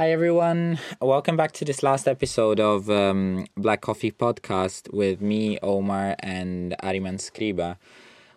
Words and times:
Hi 0.00 0.12
everyone, 0.12 0.78
welcome 1.02 1.36
back 1.36 1.52
to 1.52 1.64
this 1.66 1.82
last 1.82 2.08
episode 2.08 2.58
of 2.58 2.88
um, 2.88 3.46
Black 3.54 3.82
Coffee 3.82 4.10
Podcast 4.10 4.90
with 4.94 5.20
me, 5.20 5.58
Omar, 5.62 6.16
and 6.20 6.74
Ariman 6.82 7.18
Scriba. 7.18 7.76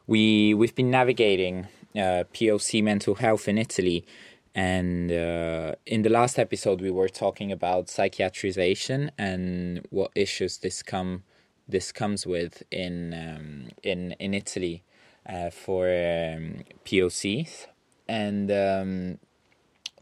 We 0.06 0.54
we've 0.54 0.76
been 0.76 0.92
navigating 0.92 1.70
uh, 1.96 2.26
POC 2.34 2.84
mental 2.84 3.16
health 3.16 3.48
in 3.48 3.58
Italy, 3.58 4.06
and 4.54 5.10
uh, 5.10 5.76
in 5.86 6.02
the 6.02 6.10
last 6.10 6.38
episode 6.38 6.82
we 6.82 6.92
were 6.92 7.08
talking 7.08 7.50
about 7.50 7.88
psychiatrization 7.88 9.12
and 9.18 9.88
what 9.90 10.12
issues 10.16 10.58
this 10.58 10.84
come 10.84 11.24
this 11.66 11.94
comes 11.94 12.28
with 12.28 12.62
in 12.72 13.14
um, 13.14 13.70
in 13.84 14.12
in 14.20 14.34
Italy 14.34 14.84
uh, 15.30 15.50
for 15.50 15.88
um, 15.88 16.66
POCs 16.84 17.68
and. 18.10 19.18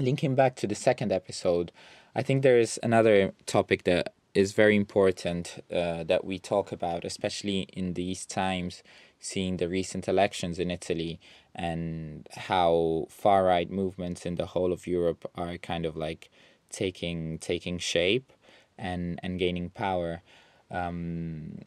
Linking 0.02 0.34
back 0.34 0.56
to 0.56 0.68
the 0.68 0.74
second 0.74 1.12
episode, 1.12 1.72
I 2.16 2.24
think 2.24 2.42
there 2.42 2.58
is 2.58 2.80
another 2.82 3.34
topic 3.46 3.84
that 3.84 4.14
is 4.34 4.52
very 4.52 4.76
important 4.76 5.64
uh, 5.72 6.04
that 6.06 6.26
we 6.26 6.40
talk 6.40 6.72
about, 6.72 7.06
especially 7.06 7.68
in 7.74 7.94
these 7.94 8.26
times, 8.26 8.82
seeing 9.20 9.58
the 9.58 9.70
recent 9.70 10.08
elections 10.08 10.58
in 10.58 10.72
Italy 10.72 11.20
and 11.54 12.28
how 12.36 13.06
far 13.10 13.44
right 13.44 13.70
movements 13.70 14.26
in 14.26 14.36
the 14.36 14.48
whole 14.48 14.74
of 14.74 14.88
Europe 14.88 15.30
are 15.36 15.58
kind 15.58 15.86
of 15.86 15.96
like 15.96 16.32
taking 16.72 17.38
taking 17.38 17.78
shape 17.78 18.34
and 18.80 19.20
and 19.22 19.38
gaining 19.38 19.70
power. 19.70 20.24
Um, 20.72 21.60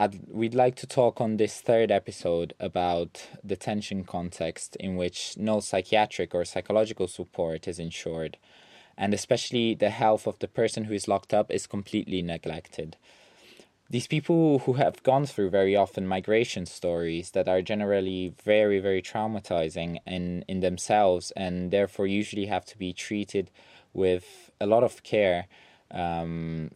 I'd, 0.00 0.20
we'd 0.28 0.54
like 0.54 0.76
to 0.76 0.86
talk 0.86 1.20
on 1.20 1.38
this 1.38 1.60
third 1.60 1.90
episode 1.90 2.54
about 2.60 3.26
the 3.42 3.56
tension 3.56 4.04
context 4.04 4.76
in 4.76 4.94
which 4.94 5.36
no 5.36 5.58
psychiatric 5.58 6.36
or 6.36 6.44
psychological 6.44 7.08
support 7.08 7.66
is 7.66 7.80
ensured, 7.80 8.36
and 8.96 9.12
especially 9.12 9.74
the 9.74 9.90
health 9.90 10.28
of 10.28 10.38
the 10.38 10.46
person 10.46 10.84
who 10.84 10.94
is 10.94 11.08
locked 11.08 11.34
up 11.34 11.50
is 11.50 11.66
completely 11.66 12.22
neglected. 12.22 12.96
These 13.90 14.06
people 14.06 14.60
who 14.60 14.74
have 14.74 15.02
gone 15.02 15.26
through 15.26 15.50
very 15.50 15.74
often 15.74 16.06
migration 16.06 16.66
stories 16.66 17.32
that 17.32 17.48
are 17.48 17.60
generally 17.60 18.34
very, 18.44 18.78
very 18.78 19.02
traumatizing 19.02 19.98
in, 20.06 20.44
in 20.46 20.60
themselves 20.60 21.32
and 21.32 21.72
therefore 21.72 22.06
usually 22.06 22.46
have 22.46 22.64
to 22.66 22.78
be 22.78 22.92
treated 22.92 23.50
with 23.92 24.52
a 24.60 24.66
lot 24.66 24.84
of 24.84 25.02
care 25.02 25.46
um, 25.90 26.70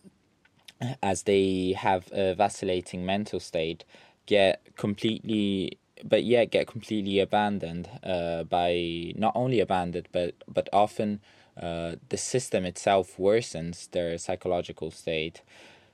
as 1.02 1.24
they 1.24 1.74
have 1.76 2.08
a 2.12 2.34
vacillating 2.34 3.04
mental 3.04 3.40
state, 3.40 3.84
get 4.26 4.60
completely 4.76 5.78
but 6.04 6.24
yet 6.24 6.50
get 6.50 6.66
completely 6.66 7.20
abandoned 7.20 7.88
uh, 8.02 8.42
by 8.44 9.12
not 9.16 9.32
only 9.36 9.60
abandoned 9.60 10.08
but 10.12 10.34
but 10.48 10.68
often 10.72 11.20
uh, 11.60 11.96
the 12.08 12.16
system 12.16 12.64
itself 12.64 13.16
worsens 13.18 13.90
their 13.90 14.16
psychological 14.18 14.90
state. 14.90 15.42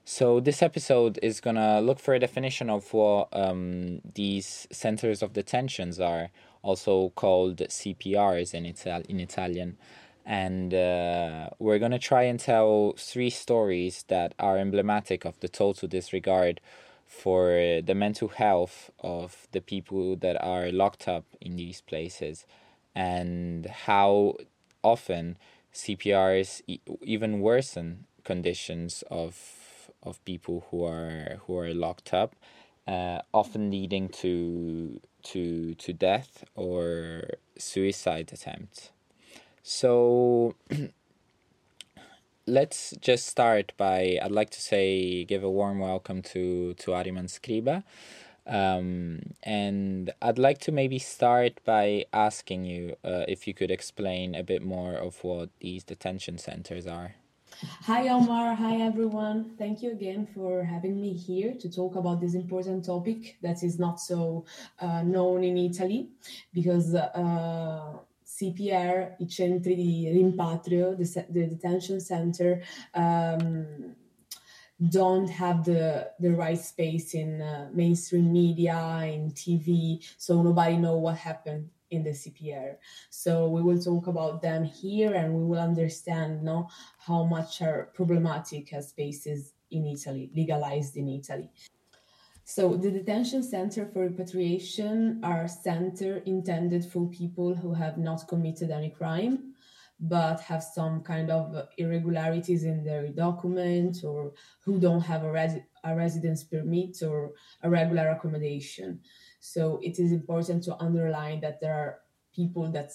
So 0.04 0.40
this 0.40 0.62
episode 0.62 1.18
is 1.22 1.40
gonna 1.40 1.80
look 1.80 1.98
for 1.98 2.14
a 2.14 2.18
definition 2.18 2.70
of 2.70 2.92
what 2.94 3.28
um, 3.32 4.00
these 4.14 4.66
centers 4.70 5.22
of 5.22 5.34
detentions 5.34 6.00
are, 6.00 6.30
also 6.62 7.10
called 7.10 7.58
CPRs 7.58 8.54
in 8.54 8.64
Ital- 8.66 9.02
in 9.08 9.20
Italian 9.20 9.76
and 10.28 10.74
uh, 10.74 11.48
we're 11.58 11.78
going 11.78 11.90
to 11.90 11.98
try 11.98 12.24
and 12.24 12.38
tell 12.38 12.94
three 12.98 13.30
stories 13.30 14.04
that 14.08 14.34
are 14.38 14.58
emblematic 14.58 15.24
of 15.24 15.40
the 15.40 15.48
total 15.48 15.88
disregard 15.88 16.60
for 17.06 17.80
the 17.82 17.94
mental 17.94 18.28
health 18.28 18.90
of 19.00 19.48
the 19.52 19.62
people 19.62 20.16
that 20.16 20.36
are 20.44 20.70
locked 20.70 21.08
up 21.08 21.24
in 21.40 21.56
these 21.56 21.80
places 21.80 22.44
and 22.94 23.64
how 23.86 24.34
often 24.84 25.38
CPRs 25.72 26.60
e- 26.66 26.80
even 27.00 27.40
worsen 27.40 28.04
conditions 28.22 29.02
of 29.10 29.90
of 30.02 30.22
people 30.26 30.66
who 30.70 30.84
are 30.84 31.38
who 31.46 31.58
are 31.58 31.72
locked 31.72 32.12
up 32.12 32.36
uh, 32.86 33.20
often 33.32 33.70
leading 33.70 34.10
to 34.10 35.00
to 35.22 35.74
to 35.76 35.94
death 35.94 36.44
or 36.54 37.22
suicide 37.56 38.30
attempts 38.30 38.90
so 39.68 40.54
let's 42.46 42.94
just 43.02 43.26
start 43.26 43.74
by 43.76 44.18
I'd 44.22 44.32
like 44.32 44.48
to 44.50 44.60
say 44.62 45.24
give 45.24 45.44
a 45.44 45.50
warm 45.50 45.78
welcome 45.78 46.22
to 46.32 46.72
to 46.74 46.92
Ariman 46.92 47.28
Scriba. 47.28 47.84
Um, 48.46 49.34
and 49.42 50.10
I'd 50.22 50.38
like 50.38 50.58
to 50.60 50.72
maybe 50.72 50.98
start 50.98 51.60
by 51.66 52.06
asking 52.14 52.64
you 52.64 52.96
uh, 53.04 53.24
if 53.28 53.46
you 53.46 53.52
could 53.52 53.70
explain 53.70 54.34
a 54.34 54.42
bit 54.42 54.62
more 54.62 54.94
of 54.94 55.22
what 55.22 55.50
these 55.60 55.84
detention 55.84 56.38
centers 56.38 56.86
are. 56.86 57.16
Hi, 57.82 58.08
Omar. 58.08 58.54
Hi, 58.54 58.76
everyone. 58.76 59.50
Thank 59.58 59.82
you 59.82 59.90
again 59.90 60.26
for 60.34 60.64
having 60.64 60.98
me 60.98 61.12
here 61.12 61.52
to 61.60 61.70
talk 61.70 61.96
about 61.96 62.22
this 62.22 62.34
important 62.34 62.86
topic 62.86 63.36
that 63.42 63.62
is 63.62 63.78
not 63.78 64.00
so 64.00 64.46
uh, 64.80 65.02
known 65.02 65.44
in 65.44 65.58
Italy 65.58 66.08
because 66.54 66.94
uh, 66.94 67.98
CPR, 68.38 69.16
i 69.18 69.26
centri 69.26 69.74
di 69.74 70.10
rimpatrio, 70.12 70.94
the, 70.94 71.26
the 71.30 71.46
detention 71.46 72.00
center, 72.00 72.62
um, 72.94 73.96
don't 74.78 75.28
have 75.28 75.64
the 75.64 76.12
the 76.20 76.30
right 76.30 76.58
space 76.58 77.14
in 77.14 77.42
uh, 77.42 77.68
mainstream 77.72 78.32
media, 78.32 79.02
in 79.04 79.32
TV, 79.32 79.98
so 80.16 80.40
nobody 80.40 80.76
know 80.76 80.96
what 80.96 81.16
happened 81.16 81.68
in 81.90 82.04
the 82.04 82.10
CPR. 82.10 82.76
So 83.10 83.48
we 83.48 83.62
will 83.62 83.80
talk 83.82 84.06
about 84.06 84.40
them 84.40 84.62
here, 84.62 85.14
and 85.14 85.34
we 85.34 85.44
will 85.44 85.60
understand 85.60 86.44
no 86.44 86.68
how 86.98 87.24
much 87.24 87.60
are 87.60 87.90
problematic 87.94 88.72
as 88.72 88.90
spaces 88.90 89.52
in 89.70 89.86
Italy, 89.86 90.30
legalized 90.34 90.96
in 90.96 91.08
Italy. 91.08 91.50
So 92.50 92.78
the 92.78 92.90
detention 92.90 93.42
center 93.42 93.84
for 93.84 94.04
repatriation 94.04 95.20
are 95.22 95.46
center 95.46 96.22
intended 96.24 96.82
for 96.82 97.06
people 97.10 97.54
who 97.54 97.74
have 97.74 97.98
not 97.98 98.26
committed 98.26 98.70
any 98.70 98.88
crime, 98.88 99.52
but 100.00 100.40
have 100.40 100.62
some 100.62 101.02
kind 101.02 101.30
of 101.30 101.68
irregularities 101.76 102.64
in 102.64 102.82
their 102.82 103.08
document 103.08 103.98
or 104.02 104.32
who 104.64 104.80
don't 104.80 105.02
have 105.02 105.24
a, 105.24 105.30
res- 105.30 105.60
a 105.84 105.94
residence 105.94 106.42
permit 106.42 107.02
or 107.02 107.32
a 107.64 107.68
regular 107.68 108.08
accommodation. 108.08 109.00
So 109.40 109.78
it 109.82 109.98
is 109.98 110.10
important 110.10 110.64
to 110.64 110.76
underline 110.82 111.40
that 111.40 111.60
there 111.60 111.74
are 111.74 111.98
people 112.34 112.72
that 112.72 112.92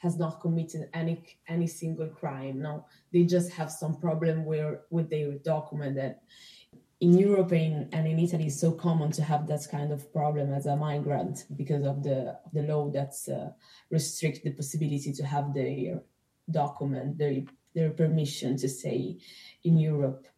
has 0.00 0.16
not 0.16 0.40
committed 0.40 0.88
any 0.94 1.22
any 1.48 1.66
single 1.66 2.08
crime. 2.08 2.60
No, 2.60 2.86
they 3.12 3.24
just 3.24 3.50
have 3.52 3.70
some 3.70 3.96
problem 4.00 4.44
where 4.44 4.82
with 4.90 5.10
their 5.10 5.32
document 5.38 5.96
that 5.96 6.22
in 7.02 7.18
Europe 7.18 7.50
and 7.50 7.92
in 7.92 8.18
Italy, 8.20 8.46
it's 8.46 8.60
so 8.60 8.70
common 8.70 9.10
to 9.10 9.22
have 9.24 9.48
that 9.48 9.66
kind 9.68 9.90
of 9.90 10.12
problem 10.12 10.54
as 10.54 10.66
a 10.66 10.76
migrant 10.76 11.46
because 11.56 11.84
of 11.84 12.04
the 12.04 12.38
the 12.52 12.62
law 12.62 12.90
that 12.90 13.12
uh, 13.28 13.50
restrict 13.90 14.44
the 14.44 14.52
possibility 14.52 15.12
to 15.12 15.24
have 15.26 15.52
their 15.52 16.00
document, 16.48 17.18
their 17.18 17.42
their 17.74 17.90
permission 17.90 18.56
to 18.56 18.68
stay 18.68 19.18
in 19.64 19.78
Europe. 19.78 20.28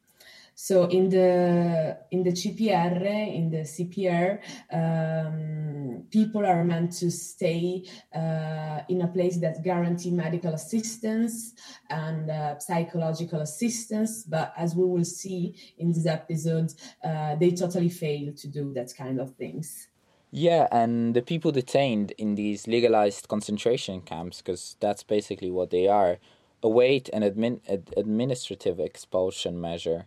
So 0.54 0.84
in 0.84 1.08
the 1.08 1.98
in 2.10 2.22
the 2.22 2.30
CPR, 2.30 3.04
in 3.04 3.50
the 3.50 3.64
CPR, 3.64 4.40
um, 4.72 6.04
people 6.10 6.46
are 6.46 6.64
meant 6.64 6.92
to 6.98 7.10
stay 7.10 7.84
uh, 8.14 8.80
in 8.88 9.02
a 9.02 9.08
place 9.08 9.38
that 9.38 9.64
guarantee 9.64 10.12
medical 10.12 10.54
assistance 10.54 11.54
and 11.90 12.30
uh, 12.30 12.58
psychological 12.60 13.40
assistance. 13.40 14.22
But 14.22 14.52
as 14.56 14.76
we 14.76 14.84
will 14.84 15.04
see 15.04 15.56
in 15.78 15.92
this 15.92 16.06
episode, 16.06 16.72
uh, 17.02 17.34
they 17.34 17.50
totally 17.50 17.88
fail 17.88 18.32
to 18.32 18.48
do 18.48 18.72
that 18.74 18.94
kind 18.96 19.20
of 19.20 19.34
things. 19.34 19.88
Yeah, 20.30 20.66
and 20.72 21.14
the 21.14 21.22
people 21.22 21.52
detained 21.52 22.12
in 22.18 22.34
these 22.34 22.66
legalized 22.66 23.28
concentration 23.28 24.00
camps, 24.00 24.38
because 24.38 24.76
that's 24.80 25.04
basically 25.04 25.50
what 25.50 25.70
they 25.70 25.86
are, 25.86 26.18
await 26.60 27.08
an 27.10 27.22
admin- 27.22 27.60
ad- 27.68 27.94
administrative 27.96 28.80
expulsion 28.80 29.60
measure 29.60 30.06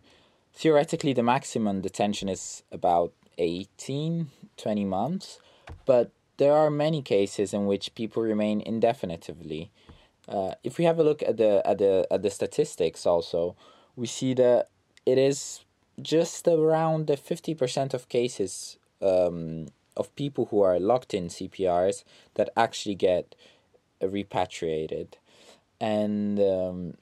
theoretically 0.54 1.12
the 1.12 1.22
maximum 1.22 1.80
detention 1.80 2.28
is 2.28 2.62
about 2.72 3.12
18 3.38 4.30
20 4.56 4.84
months 4.84 5.38
but 5.86 6.10
there 6.38 6.52
are 6.52 6.70
many 6.70 7.02
cases 7.02 7.52
in 7.52 7.66
which 7.66 7.94
people 7.94 8.22
remain 8.22 8.60
indefinitely. 8.60 9.70
Uh, 10.28 10.52
if 10.62 10.78
we 10.78 10.84
have 10.84 10.98
a 10.98 11.02
look 11.02 11.22
at 11.22 11.36
the 11.36 11.62
at 11.66 11.78
the 11.78 12.06
at 12.10 12.22
the 12.22 12.30
statistics 12.30 13.06
also 13.06 13.56
we 13.96 14.06
see 14.06 14.34
that 14.34 14.68
it 15.04 15.18
is 15.18 15.64
just 16.00 16.46
around 16.46 17.08
the 17.08 17.16
50% 17.16 17.92
of 17.94 18.08
cases 18.08 18.76
um, 19.02 19.66
of 19.96 20.14
people 20.14 20.46
who 20.46 20.62
are 20.62 20.78
locked 20.78 21.12
in 21.12 21.28
CPRs 21.28 22.04
that 22.34 22.50
actually 22.56 22.94
get 22.94 23.34
repatriated. 24.00 25.16
And 25.80 26.38
um, 26.38 26.94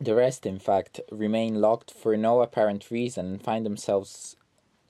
the 0.00 0.14
rest, 0.14 0.44
in 0.46 0.58
fact, 0.58 1.00
remain 1.10 1.60
locked 1.60 1.90
for 1.92 2.16
no 2.16 2.42
apparent 2.42 2.90
reason 2.90 3.26
and 3.26 3.42
find 3.42 3.64
themselves 3.64 4.36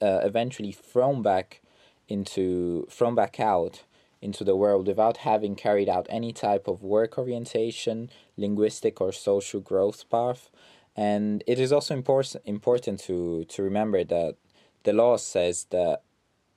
uh, 0.01 0.21
eventually 0.23 0.73
thrown 0.73 1.23
back 1.23 1.61
into 2.09 2.87
thrown 2.91 3.15
back 3.15 3.41
out 3.41 3.85
into 4.21 4.45
the 4.45 4.57
world 4.57 4.87
without 4.87 5.19
having 5.19 5.55
carried 5.55 5.89
out 5.89 6.07
any 6.09 6.33
type 6.33 6.67
of 6.67 6.83
work 6.83 7.19
orientation, 7.19 8.11
linguistic 8.37 9.01
or 9.01 9.13
social 9.13 9.61
growth 9.61 10.09
path. 10.11 10.51
And 10.97 11.45
it 11.47 11.59
is 11.59 11.73
also 11.73 11.95
important 11.95 12.43
important 12.47 13.01
to 13.01 13.45
to 13.45 13.63
remember 13.63 14.05
that 14.05 14.37
the 14.85 14.93
law 14.93 15.17
says 15.17 15.67
that 15.71 16.03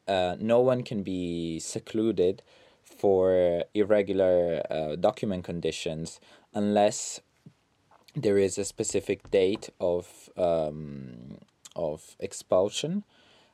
uh, 0.08 0.36
no 0.40 0.60
one 0.62 0.84
can 0.84 1.04
be 1.04 1.60
secluded 1.60 2.42
for 2.84 3.64
irregular 3.74 4.62
uh, 4.70 4.96
document 4.96 5.44
conditions 5.44 6.20
unless 6.54 7.20
there 8.22 8.38
is 8.38 8.58
a 8.58 8.66
specific 8.66 9.30
date 9.30 9.70
of 9.80 10.30
um, 10.36 11.38
of 11.76 12.16
expulsion. 12.20 13.04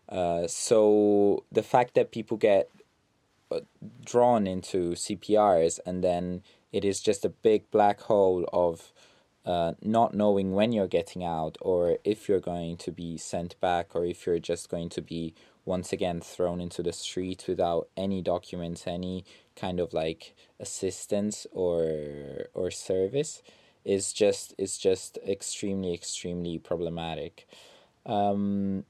Uh, 0.07 0.48
so 0.48 1.44
the 1.51 1.63
fact 1.63 1.95
that 1.95 2.12
people 2.12 2.38
get 2.38 2.69
uh, 3.51 3.62
drawn 4.04 4.48
into 4.48 4.92
CPRs 4.92 5.80
and 5.86 6.04
then 6.04 6.44
it 6.71 6.83
is 6.86 7.01
just 7.01 7.25
a 7.25 7.30
big 7.30 7.69
black 7.71 8.01
hole 8.01 8.48
of 8.51 8.92
uh, 9.45 9.74
not 9.81 10.13
knowing 10.13 10.54
when 10.54 10.71
you're 10.71 10.88
getting 10.88 11.24
out 11.24 11.57
or 11.62 11.98
if 12.04 12.30
you're 12.30 12.39
going 12.39 12.77
to 12.77 12.92
be 12.92 13.18
sent 13.18 13.59
back 13.59 13.95
or 13.95 14.06
if 14.06 14.25
you're 14.25 14.39
just 14.39 14.69
going 14.69 14.89
to 14.89 15.01
be 15.01 15.33
once 15.66 15.94
again 15.94 16.19
thrown 16.19 16.59
into 16.59 16.83
the 16.83 16.94
street 16.94 17.45
without 17.48 17.88
any 17.95 18.21
documents, 18.21 18.88
any 18.88 19.25
kind 19.56 19.80
of 19.80 19.94
like 19.94 20.36
assistance 20.59 21.45
or 21.51 22.48
or 22.54 22.71
service 22.71 23.42
is 23.85 24.13
just 24.13 24.53
is 24.57 24.77
just 24.77 25.18
extremely 25.27 25.94
extremely 25.94 26.57
problematic. 26.59 27.47
Um, 28.06 28.85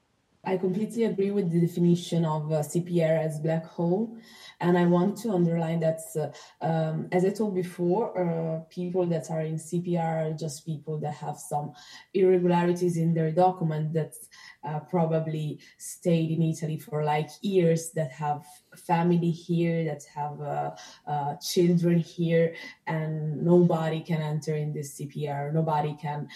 I 0.46 0.58
completely 0.58 1.06
agree 1.06 1.32
with 1.32 1.52
the 1.52 1.62
definition 1.62 2.26
of 2.26 2.52
uh, 2.52 2.56
CPR 2.60 3.18
as 3.26 3.40
black 3.40 3.66
hole. 3.66 4.18
And 4.60 4.78
I 4.78 4.86
want 4.86 5.18
to 5.20 5.32
underline 5.32 5.80
that, 5.80 6.02
uh, 6.16 6.66
um, 6.66 7.08
as 7.14 7.24
I 7.24 7.30
told 7.30 7.56
before, 7.56 8.06
uh, 8.18 8.60
people 8.70 9.06
that 9.08 9.32
are 9.32 9.42
in 9.42 9.56
CPR 9.56 10.32
are 10.32 10.38
just 10.38 10.66
people 10.66 10.98
that 11.00 11.14
have 11.16 11.38
some 11.38 11.74
irregularities 12.14 12.98
in 12.98 13.14
their 13.14 13.32
document 13.32 13.94
that 13.94 14.14
uh, 14.64 14.80
probably 14.80 15.60
stayed 15.78 16.32
in 16.32 16.42
Italy 16.42 16.78
for 16.78 17.04
like 17.04 17.30
years, 17.42 17.92
that 17.92 18.12
have 18.12 18.46
family 18.76 19.32
here, 19.32 19.86
that 19.86 20.04
have 20.16 20.42
uh, 20.42 20.72
uh, 21.08 21.36
children 21.38 22.00
here, 22.00 22.56
and 22.88 23.44
nobody 23.44 24.02
can 24.02 24.22
enter 24.22 24.56
in 24.56 24.74
this 24.74 25.00
CPR. 25.00 25.54
Nobody 25.54 25.96
can 26.02 26.28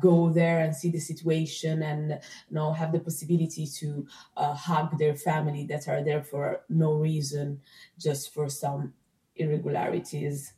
go 0.00 0.30
there 0.30 0.60
and 0.60 0.74
see 0.74 0.90
the 0.90 1.00
situation 1.00 1.82
and 1.82 2.10
you 2.10 2.54
know 2.54 2.72
have 2.72 2.92
the 2.92 3.00
possibility 3.00 3.41
to 3.48 4.06
uh, 4.36 4.54
hug 4.54 4.98
their 4.98 5.14
family 5.14 5.66
that 5.66 5.88
are 5.88 6.02
there 6.02 6.22
for 6.22 6.62
no 6.68 6.94
reason, 6.94 7.60
just 7.98 8.32
for 8.32 8.48
some 8.48 8.94
irregularities 9.36 10.52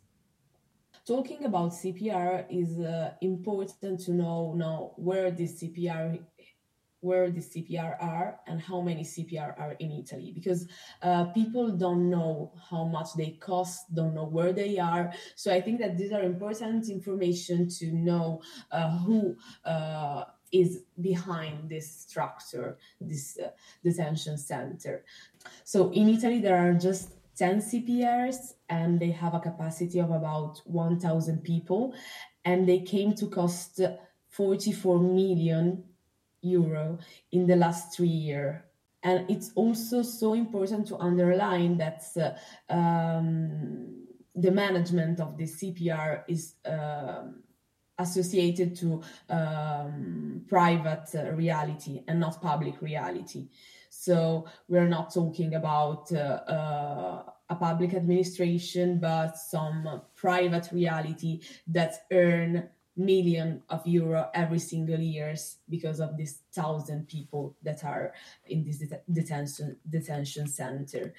talking 1.06 1.44
about 1.44 1.70
CPR 1.70 2.46
is 2.48 2.78
uh, 2.80 3.12
important 3.20 4.00
to 4.00 4.12
know 4.12 4.54
now 4.56 4.92
where 4.96 5.30
this 5.30 5.62
CPR 5.62 6.18
where 7.04 7.30
the 7.30 7.40
CPR 7.40 8.02
are 8.02 8.40
and 8.46 8.58
how 8.62 8.80
many 8.80 9.02
CPR 9.02 9.60
are 9.60 9.72
in 9.78 9.92
Italy 9.92 10.32
because 10.34 10.66
uh, 11.02 11.26
people 11.26 11.70
don't 11.70 12.08
know 12.08 12.50
how 12.70 12.84
much 12.84 13.08
they 13.14 13.32
cost, 13.32 13.94
don't 13.94 14.14
know 14.14 14.24
where 14.24 14.54
they 14.54 14.78
are. 14.78 15.12
So 15.36 15.52
I 15.52 15.60
think 15.60 15.80
that 15.80 15.98
these 15.98 16.12
are 16.12 16.22
important 16.22 16.88
information 16.88 17.68
to 17.78 17.92
know 17.92 18.40
uh, 18.72 18.96
who 19.00 19.36
uh, 19.66 20.24
is 20.54 20.84
behind 21.00 21.68
this 21.68 21.90
structure, 21.90 22.78
this 23.00 23.36
uh, 23.38 23.48
detention 23.82 24.38
center. 24.38 25.04
So 25.64 25.90
in 25.90 26.08
Italy, 26.08 26.40
there 26.40 26.56
are 26.56 26.72
just 26.74 27.10
10 27.36 27.60
CPRs 27.60 28.54
and 28.68 29.00
they 29.00 29.10
have 29.10 29.34
a 29.34 29.40
capacity 29.40 29.98
of 29.98 30.10
about 30.10 30.62
1,000 30.64 31.42
people 31.42 31.92
and 32.44 32.68
they 32.68 32.80
came 32.80 33.14
to 33.14 33.26
cost 33.26 33.80
44 34.28 35.00
million 35.00 35.82
euro 36.42 36.98
in 37.32 37.46
the 37.46 37.56
last 37.56 37.96
three 37.96 38.06
years. 38.06 38.60
And 39.02 39.28
it's 39.28 39.50
also 39.54 40.02
so 40.02 40.34
important 40.34 40.86
to 40.88 40.96
underline 40.96 41.76
that 41.78 42.04
uh, 42.16 42.72
um, 42.72 44.06
the 44.34 44.50
management 44.50 45.20
of 45.20 45.36
the 45.36 45.44
CPR 45.44 46.22
is 46.26 46.54
uh, 46.64 47.24
associated 47.98 48.76
to 48.76 49.02
um, 49.30 50.42
private 50.48 51.08
uh, 51.14 51.30
reality 51.32 52.02
and 52.08 52.20
not 52.20 52.40
public 52.42 52.80
reality. 52.80 53.48
So 53.90 54.46
we're 54.68 54.88
not 54.88 55.14
talking 55.14 55.54
about 55.54 56.10
uh, 56.12 56.16
uh, 56.16 57.22
a 57.48 57.54
public 57.54 57.94
administration, 57.94 58.98
but 58.98 59.36
some 59.36 60.02
private 60.16 60.70
reality 60.72 61.40
that 61.68 62.04
earn 62.10 62.68
million 62.96 63.62
of 63.68 63.86
euro 63.86 64.30
every 64.34 64.58
single 64.58 65.00
years 65.00 65.56
because 65.68 66.00
of 66.00 66.16
these 66.16 66.42
thousand 66.52 67.08
people 67.08 67.56
that 67.62 67.84
are 67.84 68.12
in 68.46 68.64
this 68.64 68.78
det- 68.78 69.02
detention 69.10 69.76
detention 69.88 70.46
center 70.46 71.12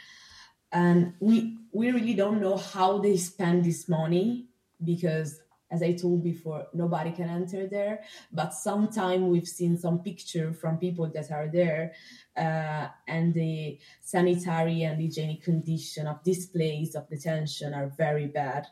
and 0.71 1.13
we 1.19 1.57
we 1.73 1.91
really 1.91 2.13
don't 2.13 2.39
know 2.39 2.55
how 2.55 2.97
they 2.99 3.17
spend 3.17 3.65
this 3.65 3.89
money 3.89 4.45
because 4.83 5.41
as 5.71 5.81
i 5.81 5.91
told 5.93 6.23
before 6.23 6.67
nobody 6.73 7.11
can 7.11 7.29
enter 7.29 7.67
there 7.67 8.03
but 8.31 8.53
sometime 8.53 9.29
we've 9.29 9.47
seen 9.47 9.77
some 9.77 9.99
picture 9.99 10.53
from 10.53 10.77
people 10.77 11.07
that 11.07 11.31
are 11.31 11.47
there 11.47 11.93
uh, 12.37 12.87
and 13.07 13.33
the 13.33 13.79
sanitary 14.01 14.83
and 14.83 15.01
hygienic 15.01 15.43
condition 15.43 16.07
of 16.07 16.23
this 16.23 16.45
place 16.45 16.95
of 16.95 17.09
detention 17.09 17.73
are 17.73 17.87
very 17.97 18.27
bad 18.27 18.67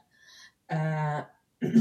uh, 0.70 1.24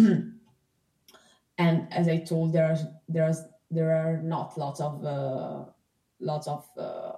and 1.59 1.93
as 1.93 2.09
I 2.09 2.19
told, 2.19 2.53
there 2.53 2.67
are 2.73 2.79
there 3.09 3.25
are 3.25 3.35
there 3.71 3.93
are 3.93 4.17
not 4.23 4.59
lots 4.59 4.81
of 4.81 5.05
uh, 5.05 5.65
lots 6.21 6.47
of 6.47 6.67
uh, 6.77 7.13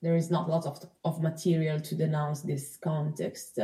there 0.00 0.16
is 0.16 0.30
not 0.30 0.48
lots 0.48 0.66
of 0.66 0.84
of 1.04 1.22
material 1.22 1.80
to 1.80 1.94
denounce 1.94 2.42
this 2.42 2.78
context. 2.82 3.58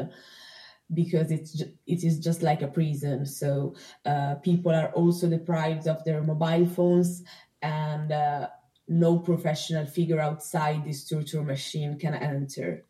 Because 0.94 1.30
it's 1.30 1.60
it 1.86 2.02
is 2.02 2.18
just 2.18 2.42
like 2.42 2.62
a 2.62 2.68
prison, 2.68 3.26
so 3.26 3.74
uh, 4.06 4.36
people 4.36 4.72
are 4.72 4.90
also 4.92 5.28
deprived 5.28 5.86
of 5.86 6.02
their 6.04 6.22
mobile 6.22 6.66
phones, 6.66 7.22
and 7.60 8.10
uh, 8.10 8.48
no 8.88 9.18
professional 9.18 9.84
figure 9.84 10.18
outside 10.18 10.84
this 10.84 11.06
torture 11.06 11.42
machine 11.42 11.98
can 11.98 12.14
enter. 12.14 12.86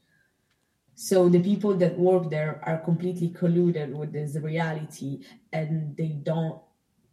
So 0.94 1.28
the 1.28 1.40
people 1.40 1.74
that 1.74 1.98
work 1.98 2.28
there 2.30 2.60
are 2.64 2.78
completely 2.78 3.30
colluded 3.30 3.92
with 3.92 4.12
this 4.12 4.36
reality 4.36 5.24
and 5.52 5.96
they 5.96 6.08
don't 6.08 6.60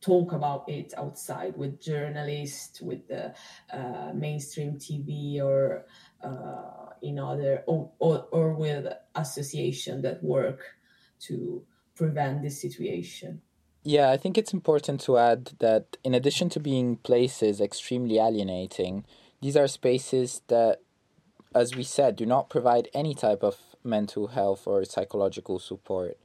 talk 0.02 0.34
about 0.34 0.68
it 0.68 0.94
outside 0.98 1.56
with 1.58 1.82
journalists, 1.82 2.82
with 2.82 3.08
the 3.08 3.34
uh, 3.72 4.12
mainstream 4.14 4.78
TV 4.78 5.42
or 5.42 5.86
uh, 6.24 6.85
in 7.02 7.20
other 7.20 7.64
or, 7.68 7.92
or, 8.00 8.28
or 8.32 8.54
with 8.54 8.88
association 9.16 10.02
that 10.02 10.24
work 10.24 10.62
to 11.20 11.64
prevent 11.96 12.42
this 12.42 12.62
situation. 12.62 13.42
Yeah, 13.84 14.10
I 14.10 14.18
think 14.18 14.38
it's 14.38 14.54
important 14.54 15.02
to 15.02 15.18
add 15.18 15.52
that 15.60 15.98
in 16.04 16.14
addition 16.14 16.50
to 16.50 16.60
being 16.60 16.98
places 16.98 17.62
extremely 17.62 18.18
alienating, 18.18 19.06
these 19.42 19.56
are 19.56 19.68
spaces 19.68 20.42
that, 20.48 20.80
as 21.54 21.76
we 21.76 21.84
said, 21.84 22.16
do 22.16 22.26
not 22.26 22.50
provide 22.50 22.90
any 22.94 23.14
type 23.14 23.44
of 23.44 23.58
mental 23.84 24.28
health 24.28 24.66
or 24.66 24.84
psychological 24.84 25.60
support 25.60 26.18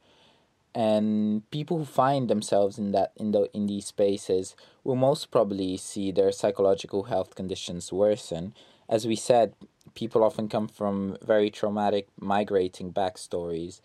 and 0.74 1.48
people 1.50 1.78
who 1.78 1.84
find 1.84 2.28
themselves 2.28 2.78
in 2.78 2.92
that 2.92 3.12
in 3.16 3.32
the 3.32 3.48
in 3.52 3.66
these 3.66 3.86
spaces 3.86 4.54
will 4.84 4.96
most 4.96 5.30
probably 5.30 5.76
see 5.76 6.12
their 6.12 6.30
psychological 6.30 7.04
health 7.04 7.34
conditions 7.34 7.92
worsen 7.92 8.54
as 8.88 9.06
we 9.06 9.16
said 9.16 9.52
people 9.94 10.22
often 10.24 10.48
come 10.48 10.68
from 10.68 11.16
very 11.22 11.50
traumatic 11.50 12.08
migrating 12.18 12.92
backstories 12.92 13.80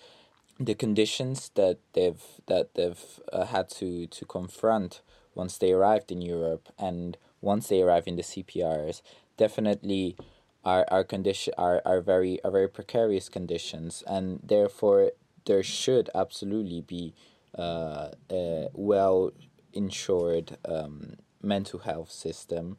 the 0.59 0.75
conditions 0.75 1.51
that 1.55 1.79
they've 1.93 2.23
that 2.47 2.73
they've 2.75 3.19
uh, 3.33 3.45
had 3.45 3.69
to 3.69 4.07
to 4.07 4.25
confront 4.25 5.01
once 5.33 5.57
they 5.57 5.71
arrived 5.71 6.11
in 6.11 6.21
Europe 6.21 6.69
and 6.79 7.17
once 7.41 7.67
they 7.67 7.81
arrive 7.81 8.07
in 8.07 8.15
the 8.15 8.21
CPRs 8.21 9.01
definitely 9.37 10.15
are 10.63 10.85
are 10.89 11.03
condition 11.03 11.53
are, 11.57 11.81
are 11.85 12.01
very 12.01 12.41
are 12.43 12.51
very 12.51 12.69
precarious 12.69 13.27
conditions. 13.27 14.03
And 14.07 14.39
therefore 14.43 15.11
there 15.45 15.63
should 15.63 16.09
absolutely 16.15 16.81
be 16.81 17.13
uh, 17.57 18.09
a 18.31 18.69
well 18.73 19.31
insured 19.73 20.57
um, 20.65 21.17
mental 21.41 21.79
health 21.79 22.11
system. 22.11 22.77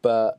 But 0.00 0.38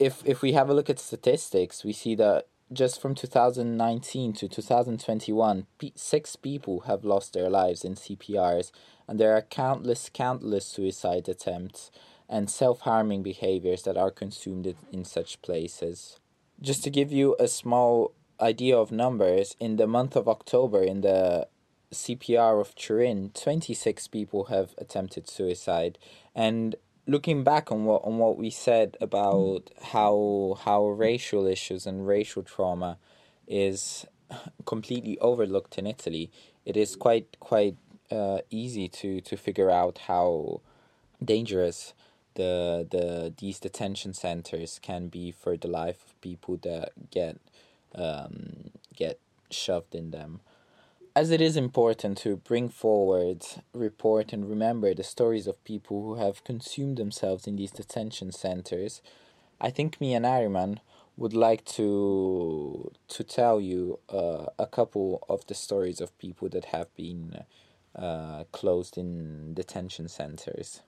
if 0.00 0.22
if 0.24 0.42
we 0.42 0.52
have 0.52 0.68
a 0.68 0.74
look 0.74 0.90
at 0.90 0.98
statistics 0.98 1.84
we 1.84 1.92
see 1.92 2.16
that 2.16 2.48
just 2.72 3.00
from 3.00 3.14
2019 3.14 4.32
to 4.32 4.48
2021 4.48 5.66
six 5.94 6.36
people 6.36 6.80
have 6.80 7.04
lost 7.04 7.32
their 7.32 7.50
lives 7.50 7.84
in 7.84 7.94
CPRs 7.94 8.72
and 9.06 9.20
there 9.20 9.36
are 9.36 9.42
countless 9.42 10.08
countless 10.12 10.66
suicide 10.66 11.28
attempts 11.28 11.90
and 12.30 12.48
self 12.48 12.80
harming 12.80 13.22
behaviors 13.22 13.82
that 13.82 13.96
are 13.96 14.12
consumed 14.12 14.74
in 14.92 15.04
such 15.04 15.42
places. 15.42 16.18
Just 16.62 16.84
to 16.84 16.90
give 16.90 17.12
you 17.12 17.36
a 17.40 17.48
small 17.48 18.14
idea 18.40 18.78
of 18.78 18.92
numbers, 18.92 19.56
in 19.58 19.76
the 19.76 19.88
month 19.88 20.14
of 20.14 20.28
October, 20.28 20.82
in 20.82 21.00
the 21.00 21.48
CPR 21.92 22.60
of 22.60 22.74
Turin, 22.76 23.30
26 23.34 24.06
people 24.08 24.44
have 24.44 24.74
attempted 24.78 25.28
suicide. 25.28 25.98
And 26.34 26.76
looking 27.06 27.44
back 27.44 27.72
on 27.72 27.84
what 27.84 28.02
on 28.04 28.18
what 28.18 28.36
we 28.36 28.50
said 28.50 28.96
about 29.00 29.70
how 29.82 30.58
how 30.64 30.86
racial 30.88 31.46
issues 31.46 31.86
and 31.86 32.06
racial 32.06 32.42
trauma 32.42 32.98
is 33.46 34.06
completely 34.64 35.18
overlooked 35.18 35.78
in 35.78 35.86
Italy, 35.86 36.30
it 36.64 36.76
is 36.76 36.96
quite 36.96 37.36
quite 37.40 37.76
uh, 38.10 38.38
easy 38.50 38.88
to 38.88 39.20
to 39.20 39.36
figure 39.36 39.70
out 39.70 39.98
how 40.06 40.60
dangerous 41.24 41.94
the 42.34 42.86
the 42.90 43.34
these 43.38 43.58
detention 43.58 44.14
centers 44.14 44.78
can 44.82 45.08
be 45.08 45.30
for 45.30 45.56
the 45.56 45.68
life 45.68 46.04
of 46.06 46.20
people 46.20 46.56
that 46.62 46.92
get 47.10 47.38
um, 47.94 48.70
get 48.96 49.18
shoved 49.50 49.94
in 49.94 50.10
them. 50.10 50.40
As 51.16 51.32
it 51.32 51.40
is 51.40 51.56
important 51.56 52.18
to 52.18 52.36
bring 52.36 52.68
forward, 52.68 53.44
report, 53.74 54.32
and 54.32 54.48
remember 54.48 54.94
the 54.94 55.02
stories 55.02 55.48
of 55.48 55.62
people 55.64 56.02
who 56.02 56.14
have 56.14 56.44
consumed 56.44 56.98
themselves 56.98 57.48
in 57.48 57.56
these 57.56 57.72
detention 57.72 58.30
centers, 58.30 59.02
I 59.60 59.70
think 59.70 60.00
me 60.00 60.14
and 60.14 60.24
Ariman 60.24 60.78
would 61.16 61.34
like 61.34 61.64
to 61.76 62.92
to 63.08 63.24
tell 63.24 63.60
you 63.60 63.98
uh, 64.08 64.46
a 64.58 64.66
couple 64.66 65.24
of 65.28 65.44
the 65.48 65.54
stories 65.54 66.00
of 66.00 66.16
people 66.18 66.48
that 66.50 66.66
have 66.66 66.94
been 66.94 67.44
uh, 67.96 68.44
closed 68.52 68.96
in 68.96 69.52
detention 69.54 70.08
centers. 70.08 70.82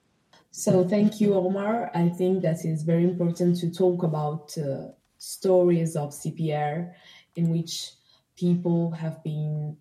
So 0.52 0.86
thank 0.86 1.20
you, 1.20 1.34
Omar. 1.34 1.90
I 1.94 2.08
think 2.08 2.42
that 2.42 2.64
is 2.64 2.84
very 2.84 3.04
important 3.04 3.58
to 3.58 3.70
talk 3.70 4.04
about 4.04 4.56
uh, 4.56 4.92
stories 5.18 5.96
of 5.96 6.10
CPR 6.10 6.92
in 7.34 7.50
which 7.50 7.92
people 8.36 8.92
have 8.92 9.22
been 9.24 9.76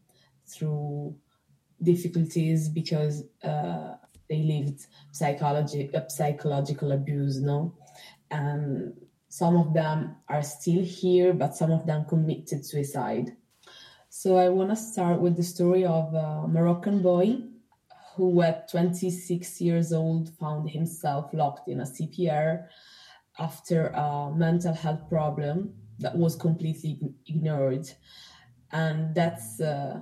through 0.53 1.15
difficulties 1.81 2.69
because 2.69 3.23
uh, 3.43 3.95
they 4.29 4.43
lived 4.43 4.85
psychology, 5.11 5.93
uh, 5.95 6.07
psychological 6.07 6.91
abuse, 6.91 7.39
no? 7.41 7.75
And 8.29 8.93
some 9.29 9.55
of 9.57 9.73
them 9.73 10.15
are 10.27 10.43
still 10.43 10.83
here, 10.83 11.33
but 11.33 11.55
some 11.55 11.71
of 11.71 11.85
them 11.85 12.05
committed 12.05 12.65
suicide. 12.65 13.35
So 14.09 14.37
I 14.37 14.49
want 14.49 14.69
to 14.69 14.75
start 14.75 15.21
with 15.21 15.37
the 15.37 15.43
story 15.43 15.85
of 15.85 16.13
a 16.13 16.47
Moroccan 16.47 17.01
boy 17.01 17.37
who 18.15 18.41
at 18.41 18.69
26 18.69 19.61
years 19.61 19.93
old 19.93 20.29
found 20.37 20.69
himself 20.69 21.33
locked 21.33 21.69
in 21.69 21.79
a 21.79 21.85
CPR 21.85 22.67
after 23.39 23.87
a 23.87 24.31
mental 24.35 24.73
health 24.73 25.07
problem 25.07 25.73
that 25.99 26.17
was 26.17 26.35
completely 26.35 26.99
ignored. 27.27 27.89
And 28.71 29.15
that's 29.15 29.61
uh, 29.61 30.01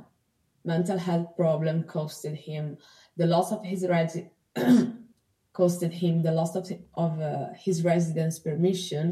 mental 0.74 1.00
health 1.08 1.30
problem 1.36 1.76
costed 1.96 2.36
him 2.48 2.78
the 3.18 3.28
loss 3.34 3.52
of 3.52 3.62
his 3.72 3.82
resi- 3.94 4.30
costed 5.60 5.92
him 6.02 6.22
the 6.22 6.36
loss 6.40 6.54
of, 6.56 6.64
of 7.06 7.12
uh, 7.20 7.48
his 7.66 7.84
residence 7.92 8.36
permission 8.48 9.06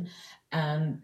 and 0.51 1.01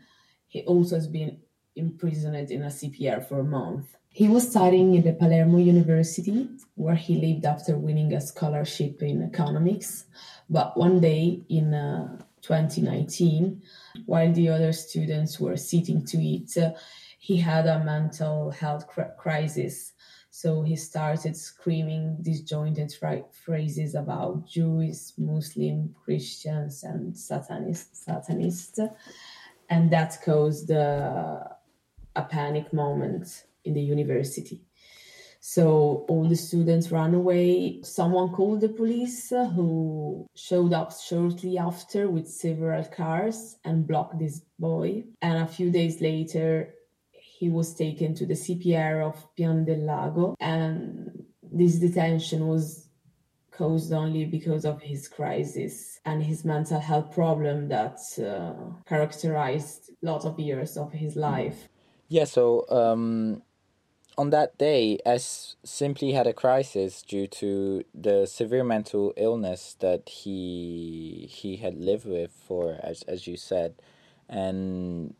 he 0.53 0.59
also 0.71 0.93
has 0.95 1.07
been 1.07 1.31
imprisoned 1.75 2.51
in 2.51 2.61
a 2.63 2.73
CPR 2.77 3.19
for 3.27 3.39
a 3.39 3.51
month. 3.59 3.85
He 4.09 4.27
was 4.27 4.49
studying 4.51 4.93
in 4.93 5.03
the 5.03 5.13
Palermo 5.13 5.57
University, 5.57 6.47
where 6.75 6.99
he 7.05 7.15
lived 7.15 7.45
after 7.45 7.73
winning 7.75 8.13
a 8.13 8.21
scholarship 8.21 9.01
in 9.01 9.23
economics. 9.23 10.05
But 10.47 10.77
one 10.77 11.01
day 11.01 11.41
in 11.49 11.73
uh, 11.73 12.19
2019, 12.43 13.63
while 14.05 14.31
the 14.31 14.49
other 14.49 14.71
students 14.71 15.39
were 15.39 15.57
sitting 15.57 16.05
to 16.05 16.17
eat, 16.17 16.55
uh, 16.57 16.73
he 17.17 17.37
had 17.37 17.65
a 17.65 17.83
mental 17.83 18.51
health 18.51 18.85
cr- 18.85 19.15
crisis. 19.17 19.93
So 20.35 20.63
he 20.63 20.75
started 20.75 21.37
screaming 21.37 22.17
disjointed 22.23 22.91
phrases 23.31 23.93
about 23.93 24.47
Jews, 24.47 25.13
Muslim, 25.15 25.93
Christians, 26.03 26.83
and 26.83 27.15
Satanist, 27.15 28.03
Satanists. 28.03 28.79
And 29.69 29.91
that 29.91 30.17
caused 30.25 30.71
uh, 30.71 31.43
a 32.15 32.23
panic 32.23 32.73
moment 32.73 33.43
in 33.63 33.75
the 33.75 33.81
university. 33.81 34.63
So 35.39 36.03
all 36.09 36.27
the 36.27 36.35
students 36.35 36.91
ran 36.91 37.13
away. 37.13 37.81
Someone 37.83 38.29
called 38.29 38.61
the 38.61 38.69
police, 38.69 39.31
uh, 39.31 39.45
who 39.45 40.25
showed 40.33 40.73
up 40.73 40.91
shortly 40.99 41.59
after 41.59 42.09
with 42.09 42.27
several 42.27 42.83
cars 42.85 43.57
and 43.63 43.85
blocked 43.85 44.17
this 44.17 44.41
boy. 44.57 45.03
And 45.21 45.43
a 45.43 45.47
few 45.47 45.69
days 45.69 46.01
later, 46.01 46.73
he 47.43 47.49
was 47.49 47.75
taken 47.75 48.15
to 48.15 48.25
the 48.25 48.35
CPR 48.35 49.05
of 49.05 49.15
Pian 49.35 49.65
del 49.65 49.83
Lago. 49.85 50.35
And 50.39 51.25
this 51.41 51.75
detention 51.75 52.47
was 52.47 52.87
caused 53.51 53.91
only 53.91 54.23
because 54.23 54.63
of 54.63 54.81
his 54.81 55.09
crisis 55.09 55.99
and 56.05 56.23
his 56.23 56.45
mental 56.45 56.79
health 56.79 57.11
problem 57.11 57.67
that 57.67 57.99
uh, 58.17 58.53
characterized 58.87 59.91
a 60.01 60.05
lot 60.05 60.23
of 60.23 60.39
years 60.39 60.77
of 60.77 60.93
his 60.93 61.17
life. 61.17 61.67
Yeah, 62.07 62.23
so 62.23 62.65
um, 62.69 63.41
on 64.17 64.29
that 64.29 64.57
day, 64.57 64.99
S 65.05 65.57
simply 65.65 66.13
had 66.13 66.27
a 66.27 66.33
crisis 66.33 67.01
due 67.01 67.27
to 67.27 67.83
the 67.93 68.25
severe 68.25 68.63
mental 68.63 69.13
illness 69.17 69.75
that 69.79 70.07
he 70.07 71.27
he 71.29 71.57
had 71.57 71.75
lived 71.75 72.05
with 72.05 72.31
for 72.47 72.79
as 72.81 73.01
as 73.03 73.27
you 73.27 73.35
said, 73.35 73.73
and 74.29 75.13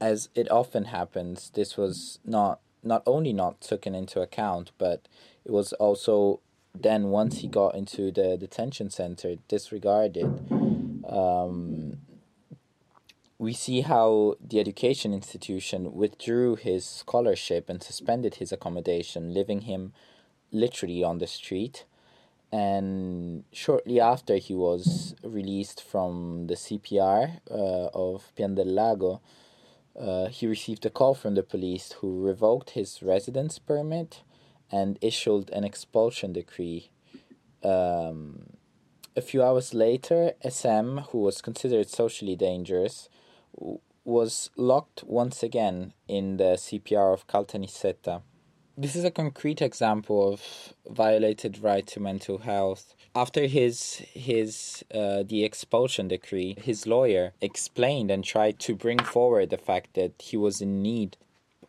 as 0.00 0.28
it 0.34 0.50
often 0.50 0.86
happens, 0.86 1.50
this 1.54 1.76
was 1.76 2.18
not 2.24 2.60
not 2.82 3.02
only 3.06 3.32
not 3.32 3.60
taken 3.62 3.94
into 3.94 4.20
account, 4.20 4.70
but 4.76 5.08
it 5.44 5.50
was 5.50 5.72
also 5.74 6.40
then 6.74 7.04
once 7.04 7.38
he 7.38 7.48
got 7.48 7.74
into 7.74 8.10
the 8.10 8.36
detention 8.36 8.90
center 8.90 9.36
disregarded. 9.48 10.26
Um, 11.08 11.98
we 13.38 13.52
see 13.52 13.80
how 13.82 14.36
the 14.40 14.60
education 14.60 15.12
institution 15.12 15.94
withdrew 15.94 16.56
his 16.56 16.84
scholarship 16.84 17.68
and 17.68 17.82
suspended 17.82 18.36
his 18.36 18.52
accommodation, 18.52 19.34
leaving 19.34 19.62
him 19.62 19.92
literally 20.52 21.02
on 21.02 21.18
the 21.18 21.26
street. 21.26 21.84
And 22.52 23.44
shortly 23.52 24.00
after 24.00 24.36
he 24.36 24.54
was 24.54 25.16
released 25.24 25.82
from 25.82 26.46
the 26.46 26.54
CPR 26.54 27.40
uh, 27.50 27.88
of 27.92 28.32
Pian 28.36 28.54
del 28.54 28.66
Lago, 28.66 29.20
uh, 29.98 30.26
he 30.26 30.46
received 30.46 30.84
a 30.84 30.90
call 30.90 31.14
from 31.14 31.34
the 31.34 31.42
police 31.42 31.92
who 32.00 32.24
revoked 32.24 32.70
his 32.70 33.02
residence 33.02 33.58
permit 33.58 34.22
and 34.70 34.98
issued 35.00 35.50
an 35.50 35.64
expulsion 35.64 36.32
decree. 36.32 36.90
Um, 37.62 38.54
a 39.16 39.20
few 39.20 39.42
hours 39.42 39.72
later, 39.72 40.32
SM, 40.48 40.98
who 41.10 41.18
was 41.18 41.40
considered 41.40 41.88
socially 41.88 42.34
dangerous, 42.34 43.08
was 44.04 44.50
locked 44.56 45.04
once 45.04 45.42
again 45.42 45.92
in 46.08 46.36
the 46.38 46.56
CPR 46.56 47.14
of 47.14 47.26
Caltanissetta. 47.26 48.22
This 48.76 48.96
is 48.96 49.04
a 49.04 49.10
concrete 49.10 49.62
example 49.62 50.32
of 50.32 50.74
violated 50.90 51.62
right 51.62 51.86
to 51.86 52.00
mental 52.00 52.38
health. 52.38 52.96
After 53.14 53.46
his 53.46 54.02
his 54.12 54.84
uh, 54.92 55.22
the 55.22 55.44
expulsion 55.44 56.08
decree, 56.08 56.56
his 56.60 56.84
lawyer 56.84 57.34
explained 57.40 58.10
and 58.10 58.24
tried 58.24 58.58
to 58.60 58.74
bring 58.74 58.98
forward 58.98 59.50
the 59.50 59.58
fact 59.58 59.94
that 59.94 60.12
he 60.18 60.36
was 60.36 60.60
in 60.60 60.82
need 60.82 61.16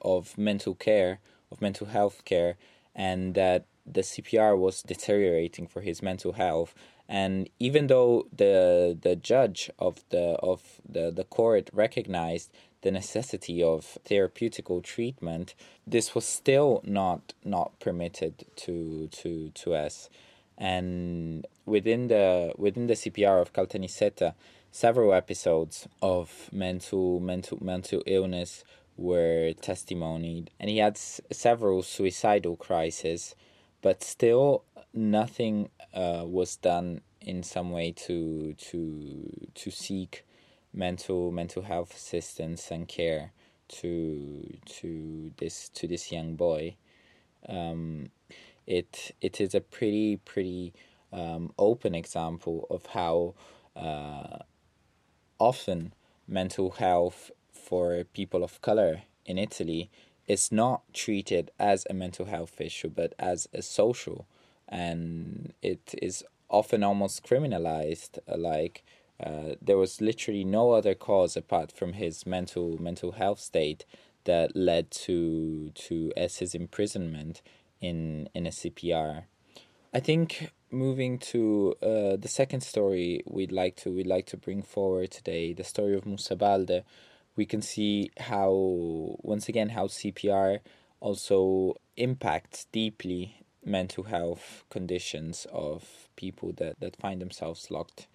of 0.02 0.36
mental 0.36 0.74
care, 0.74 1.20
of 1.52 1.62
mental 1.62 1.86
health 1.86 2.26
care, 2.26 2.58
and 2.96 3.36
that 3.36 3.66
the 3.86 4.02
CPR 4.02 4.58
was 4.58 4.82
deteriorating 4.82 5.68
for 5.68 5.82
his 5.82 6.02
mental 6.02 6.34
health 6.34 6.74
and 7.08 7.50
even 7.60 7.88
though 7.88 8.28
the 8.36 8.98
the 9.00 9.16
judge 9.16 9.70
of 9.78 10.04
the 10.10 10.36
of 10.42 10.82
the, 10.88 11.12
the 11.12 11.24
court 11.24 11.70
recognized 11.72 12.52
the 12.86 12.92
necessity 12.92 13.64
of 13.64 13.98
therapeutical 14.08 14.84
treatment, 14.84 15.56
this 15.88 16.14
was 16.16 16.24
still 16.26 16.82
not 16.86 17.34
not 17.44 17.80
permitted 17.80 18.46
to 18.58 19.10
to 19.12 19.50
to 19.56 19.74
us. 19.74 20.10
And 20.58 21.48
within 21.66 22.10
the 22.10 22.54
within 22.58 22.86
the 22.88 22.94
CPR 22.94 23.42
of 23.42 23.54
Caltanissetta, 23.54 24.36
several 24.72 25.14
episodes 25.14 25.88
of 26.04 26.50
mental 26.54 27.20
mental 27.20 27.58
mental 27.62 28.04
illness 28.06 28.64
were 28.98 29.54
testimonied, 29.62 30.52
and 30.60 30.70
he 30.70 30.78
had 30.78 30.94
s- 30.94 31.20
several 31.32 31.82
suicidal 31.82 32.56
crises, 32.56 33.36
but 33.82 34.04
still 34.04 34.64
nothing 34.94 35.70
uh, 35.94 36.24
was 36.26 36.56
done 36.58 37.02
in 37.20 37.42
some 37.42 37.72
way 37.72 37.92
to 37.92 38.54
to 38.70 39.50
to 39.56 39.72
seek 39.72 40.24
mental 40.76 41.32
mental 41.32 41.64
health 41.64 41.96
assistance 41.96 42.70
and 42.70 42.88
care 42.88 43.32
to 43.68 44.58
to 44.66 45.32
this 45.38 45.70
to 45.70 45.88
this 45.88 46.12
young 46.12 46.36
boy. 46.36 46.76
Um, 47.48 48.10
it 48.68 49.16
it 49.22 49.40
is 49.40 49.56
a 49.56 49.62
pretty 49.62 50.18
pretty 50.18 50.74
um, 51.14 51.54
open 51.58 51.96
example 51.96 52.68
of 52.70 52.86
how 52.88 53.36
uh, 53.76 54.40
often 55.40 55.94
mental 56.28 56.72
health 56.72 57.32
for 57.52 58.04
people 58.14 58.44
of 58.44 58.62
color 58.62 59.04
in 59.26 59.38
Italy 59.38 59.90
is 60.28 60.52
not 60.52 60.82
treated 60.94 61.52
as 61.60 61.86
a 61.90 61.94
mental 61.94 62.26
health 62.26 62.60
issue, 62.60 62.90
but 62.90 63.14
as 63.20 63.48
a 63.54 63.62
social, 63.62 64.26
and 64.68 65.54
it 65.62 65.94
is 66.02 66.24
often 66.50 66.84
almost 66.84 67.24
criminalized. 67.24 68.18
Like 68.28 68.84
uh, 69.24 69.56
there 69.62 69.78
was 69.78 70.02
literally 70.02 70.44
no 70.44 70.72
other 70.72 70.94
cause 70.94 71.38
apart 71.38 71.72
from 71.72 71.94
his 71.94 72.26
mental 72.26 72.82
mental 72.82 73.14
health 73.14 73.40
state 73.40 73.86
that 74.26 74.56
led 74.56 74.92
to 74.92 75.72
to 75.72 76.12
his 76.18 76.54
imprisonment 76.54 77.42
in 77.80 78.28
in 78.34 78.46
a 78.46 78.50
CPR. 78.50 79.24
I 79.94 80.00
think 80.00 80.52
moving 80.72 81.18
to 81.20 81.76
uh, 81.82 82.18
the 82.18 82.28
second 82.28 82.62
story 82.62 83.22
we'd 83.26 83.52
like 83.52 83.78
to 83.78 83.92
we'd 83.92 84.08
like 84.08 84.26
to 84.28 84.38
bring 84.38 84.62
forward 84.62 85.12
today, 85.12 85.54
the 85.54 85.64
story 85.64 85.96
of 85.96 86.06
Moussa 86.06 86.36
Balde, 86.36 86.84
we 87.36 87.46
can 87.46 87.62
see 87.62 88.12
how 88.18 88.52
once 89.22 89.48
again 89.48 89.70
how 89.70 89.88
CPR 89.88 90.60
also 91.00 91.76
impacts 91.96 92.66
deeply 92.72 93.46
mental 93.64 94.04
health 94.04 94.64
conditions 94.70 95.48
of 95.52 96.10
people 96.16 96.52
that, 96.54 96.80
that 96.80 96.96
find 96.96 97.22
themselves 97.22 97.72
locked 97.72 98.08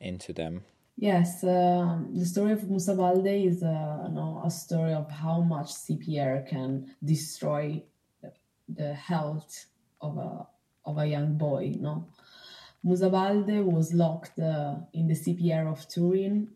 into 0.00 0.32
them. 0.32 0.64
Yes, 0.96 1.44
uh, 1.44 2.00
the 2.12 2.24
story 2.24 2.52
of 2.52 2.68
Moussa 2.68 2.94
Balde 2.94 3.26
is 3.26 3.62
uh, 3.62 4.04
you 4.08 4.14
know, 4.14 4.42
a 4.44 4.50
story 4.50 4.92
of 4.92 5.08
how 5.10 5.40
much 5.40 5.68
CPR 5.68 6.48
can 6.48 6.94
destroy 7.04 7.82
the 8.68 8.94
health 8.94 9.66
of 10.00 10.18
a 10.18 10.46
of 10.84 10.98
a 10.98 11.06
young 11.06 11.38
boy. 11.38 11.76
No, 11.78 12.08
Moussa 12.82 13.10
Balde 13.10 13.64
was 13.64 13.94
locked 13.94 14.38
uh, 14.38 14.76
in 14.92 15.06
the 15.06 15.14
CPR 15.14 15.70
of 15.70 15.88
Turin, 15.88 16.48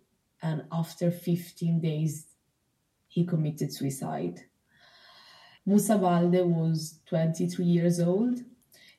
and 0.43 0.65
after 0.73 1.11
15 1.11 1.81
days, 1.81 2.27
he 3.07 3.25
committed 3.25 3.73
suicide. 3.73 4.41
Moussa 5.65 5.97
Balde 5.97 6.45
was 6.45 6.99
23 7.07 7.65
years 7.65 8.01
old. 8.01 8.41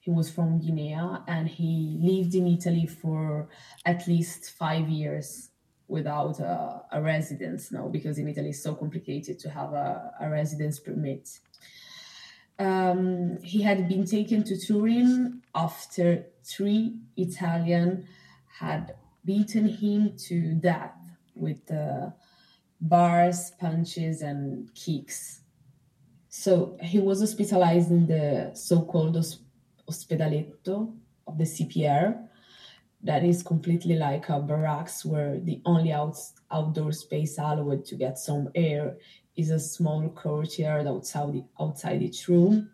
He 0.04 0.12
was 0.12 0.30
from 0.30 0.60
Guinea 0.60 1.00
and 1.28 1.48
he 1.48 1.98
lived 2.02 2.36
in 2.36 2.46
Italy 2.46 2.86
for 2.86 3.48
at 3.86 4.06
least 4.06 4.52
five 4.52 4.90
years 4.90 5.52
without 5.88 6.42
a, 6.42 6.82
a 6.92 7.02
residence 7.02 7.72
now 7.72 7.88
because 7.88 8.18
in 8.18 8.28
Italy 8.28 8.50
it's 8.50 8.62
so 8.62 8.76
complicated 8.76 9.40
to 9.40 9.50
have 9.50 9.72
a, 9.72 10.12
a 10.20 10.30
residence 10.30 10.78
permit. 10.78 11.30
Um, 12.60 13.38
he 13.42 13.62
had 13.62 13.88
been 13.88 14.06
taken 14.06 14.44
to 14.44 14.58
Turin 14.58 15.42
after 15.56 16.26
three 16.44 16.98
Italian 17.16 18.06
had 18.60 18.96
beaten 19.24 19.70
him 19.70 20.18
to 20.28 20.56
death 20.56 20.98
with 21.34 21.72
uh, 21.72 22.10
bars, 22.82 23.54
punches, 23.58 24.22
and 24.22 24.70
kicks. 24.76 25.40
So 26.28 26.78
he 26.82 27.00
was 27.00 27.22
hospitalized 27.22 27.90
in 27.90 28.08
the 28.08 28.52
so-called 28.54 29.16
ospedaletto 29.90 30.94
of 31.28 31.38
the 31.38 31.44
CPR, 31.44 32.28
that 33.04 33.24
is 33.24 33.44
completely 33.44 33.96
like 33.96 34.30
a 34.30 34.40
barracks 34.40 35.04
where 35.04 35.40
the 35.40 35.62
only 35.66 35.92
out, 35.92 36.18
outdoor 36.52 36.92
space 36.92 37.38
allowed 37.38 37.86
to 37.86 37.96
get 37.96 38.18
some 38.18 38.50
air 38.56 38.98
is 39.36 39.50
a 39.50 39.60
small 39.60 40.10
courtyard 40.10 40.88
outside, 40.88 41.44
outside 41.60 42.02
each 42.02 42.28
room 42.28 42.70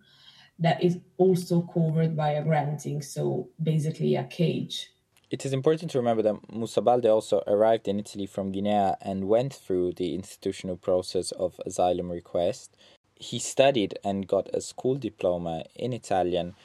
that 0.59 0.83
is 0.83 0.99
also 1.17 1.61
covered 1.61 2.15
by 2.15 2.31
a 2.31 2.43
granting, 2.43 3.01
so 3.01 3.49
basically 3.63 4.15
a 4.15 4.25
cage. 4.25 4.91
It 5.31 5.45
is 5.45 5.53
important 5.53 5.91
to 5.91 5.99
remember 5.99 6.23
that 6.23 6.51
Moussa 6.51 6.81
Balde 6.81 7.05
also 7.05 7.43
arrived 7.47 7.87
in 7.87 7.99
Italy 7.99 8.25
from 8.25 8.51
Guinea 8.51 8.93
and 9.01 9.27
went 9.27 9.53
through 9.53 9.93
the 9.93 10.15
institutional 10.15 10.75
process 10.75 11.31
of 11.31 11.61
asylum 11.65 12.11
request. 12.11 12.75
He 13.15 13.39
studied 13.39 13.97
and 14.03 14.27
got 14.27 14.49
a 14.53 14.61
school 14.61 14.95
diploma 14.95 15.63
in 15.75 15.93
Italian 15.93 16.55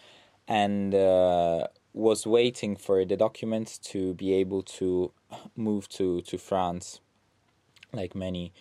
and 0.46 0.94
uh, 0.94 1.66
was 1.92 2.26
waiting 2.26 2.76
for 2.76 3.04
the 3.04 3.16
documents 3.16 3.78
to 3.78 4.14
be 4.14 4.34
able 4.34 4.62
to 4.62 5.12
move 5.56 5.88
to, 5.88 6.20
to 6.22 6.38
France, 6.38 7.00
like 7.92 8.14
many, 8.14 8.52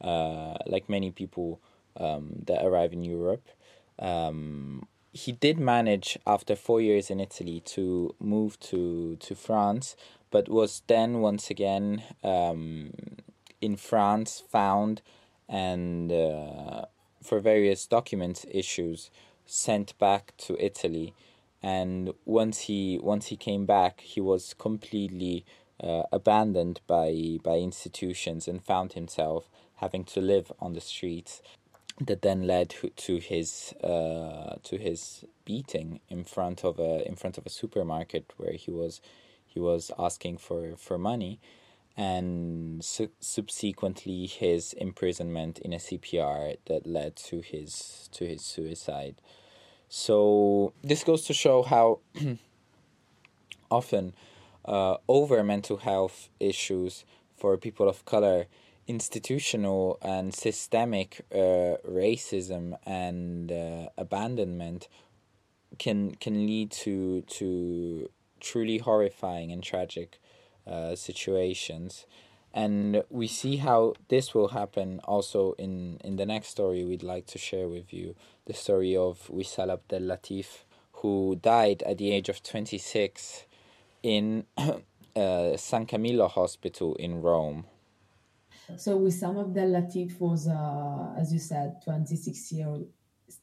uh, 0.00 0.54
like 0.66 0.88
many 0.88 1.10
people 1.10 1.60
um, 1.96 2.42
that 2.46 2.64
arrive 2.64 2.92
in 2.92 3.04
Europe. 3.04 3.48
Um, 3.98 4.86
he 5.12 5.32
did 5.32 5.58
manage 5.58 6.18
after 6.26 6.54
four 6.54 6.80
years 6.80 7.10
in 7.10 7.20
Italy 7.20 7.60
to 7.66 8.14
move 8.20 8.58
to 8.60 9.16
to 9.16 9.34
France, 9.34 9.96
but 10.30 10.48
was 10.48 10.82
then 10.86 11.20
once 11.20 11.50
again 11.50 12.02
um, 12.22 12.92
in 13.60 13.76
France 13.76 14.42
found 14.48 15.02
and 15.48 16.12
uh, 16.12 16.84
for 17.22 17.40
various 17.40 17.86
document 17.86 18.44
issues 18.50 19.10
sent 19.46 19.98
back 19.98 20.32
to 20.38 20.56
Italy. 20.64 21.12
And 21.62 22.12
once 22.24 22.62
he 22.62 22.98
once 23.02 23.26
he 23.26 23.36
came 23.36 23.66
back, 23.66 24.00
he 24.00 24.20
was 24.20 24.54
completely 24.54 25.44
uh, 25.82 26.04
abandoned 26.12 26.80
by 26.86 27.38
by 27.42 27.56
institutions 27.58 28.48
and 28.48 28.62
found 28.62 28.94
himself 28.94 29.50
having 29.76 30.04
to 30.04 30.20
live 30.20 30.52
on 30.60 30.72
the 30.74 30.80
streets 30.80 31.42
that 32.00 32.22
then 32.22 32.46
led 32.46 32.74
to 32.96 33.18
his 33.18 33.74
uh, 33.84 34.56
to 34.62 34.78
his 34.78 35.24
beating 35.44 36.00
in 36.08 36.24
front 36.24 36.64
of 36.64 36.78
a 36.78 37.06
in 37.06 37.16
front 37.16 37.36
of 37.38 37.46
a 37.46 37.50
supermarket 37.50 38.32
where 38.38 38.54
he 38.54 38.70
was 38.70 39.00
he 39.46 39.60
was 39.60 39.90
asking 39.98 40.38
for 40.38 40.76
for 40.76 40.98
money. 40.98 41.40
And 41.96 42.82
su- 42.82 43.10
subsequently 43.20 44.26
his 44.26 44.72
imprisonment 44.74 45.58
in 45.58 45.74
a 45.74 45.76
CPR 45.78 46.56
that 46.66 46.86
led 46.86 47.16
to 47.16 47.40
his 47.40 48.08
to 48.12 48.24
his 48.26 48.42
suicide 48.44 49.16
so 49.90 50.72
this 50.82 51.02
goes 51.02 51.24
to 51.24 51.34
show 51.34 51.62
how 51.64 51.98
often 53.70 54.14
uh, 54.64 54.96
over 55.08 55.42
mental 55.42 55.78
health 55.78 56.28
issues 56.38 57.04
for 57.36 57.56
people 57.58 57.88
of 57.88 58.04
color 58.04 58.46
institutional 58.86 59.98
and 60.00 60.32
systemic 60.32 61.22
uh, 61.32 61.74
racism 61.88 62.78
and 62.86 63.50
uh, 63.50 63.88
abandonment 63.98 64.86
can 65.78 66.14
can 66.14 66.46
lead 66.46 66.70
to 66.70 67.22
to 67.22 68.08
truly 68.38 68.78
horrifying 68.78 69.50
and 69.50 69.62
tragic 69.62 70.20
uh, 70.68 70.94
situations 70.94 72.06
and 72.52 73.02
we 73.10 73.26
see 73.26 73.56
how 73.56 73.94
this 74.08 74.34
will 74.34 74.48
happen 74.48 75.00
also 75.04 75.54
in 75.58 75.98
in 76.02 76.16
the 76.16 76.26
next 76.26 76.48
story 76.48 76.84
we'd 76.84 77.02
like 77.02 77.26
to 77.26 77.38
share 77.38 77.68
with 77.68 77.92
you 77.92 78.14
the 78.46 78.54
story 78.54 78.96
of 78.96 79.28
Wissam 79.28 79.72
Abdel 79.72 80.02
Latif 80.02 80.64
who 80.92 81.38
died 81.40 81.82
at 81.84 81.98
the 81.98 82.10
age 82.12 82.28
of 82.28 82.42
26 82.42 83.46
in 84.02 84.44
uh, 85.16 85.56
San 85.56 85.86
Camillo 85.86 86.28
Hospital 86.28 86.94
in 86.96 87.22
Rome 87.22 87.64
so 88.76 88.98
Wissam 88.98 89.40
Abdel 89.40 89.68
Latif 89.68 90.20
was, 90.20 90.46
uh, 90.46 91.14
as 91.18 91.32
you 91.32 91.38
said, 91.38 91.82
26 91.84 92.52
year 92.52 92.68
old, 92.68 92.86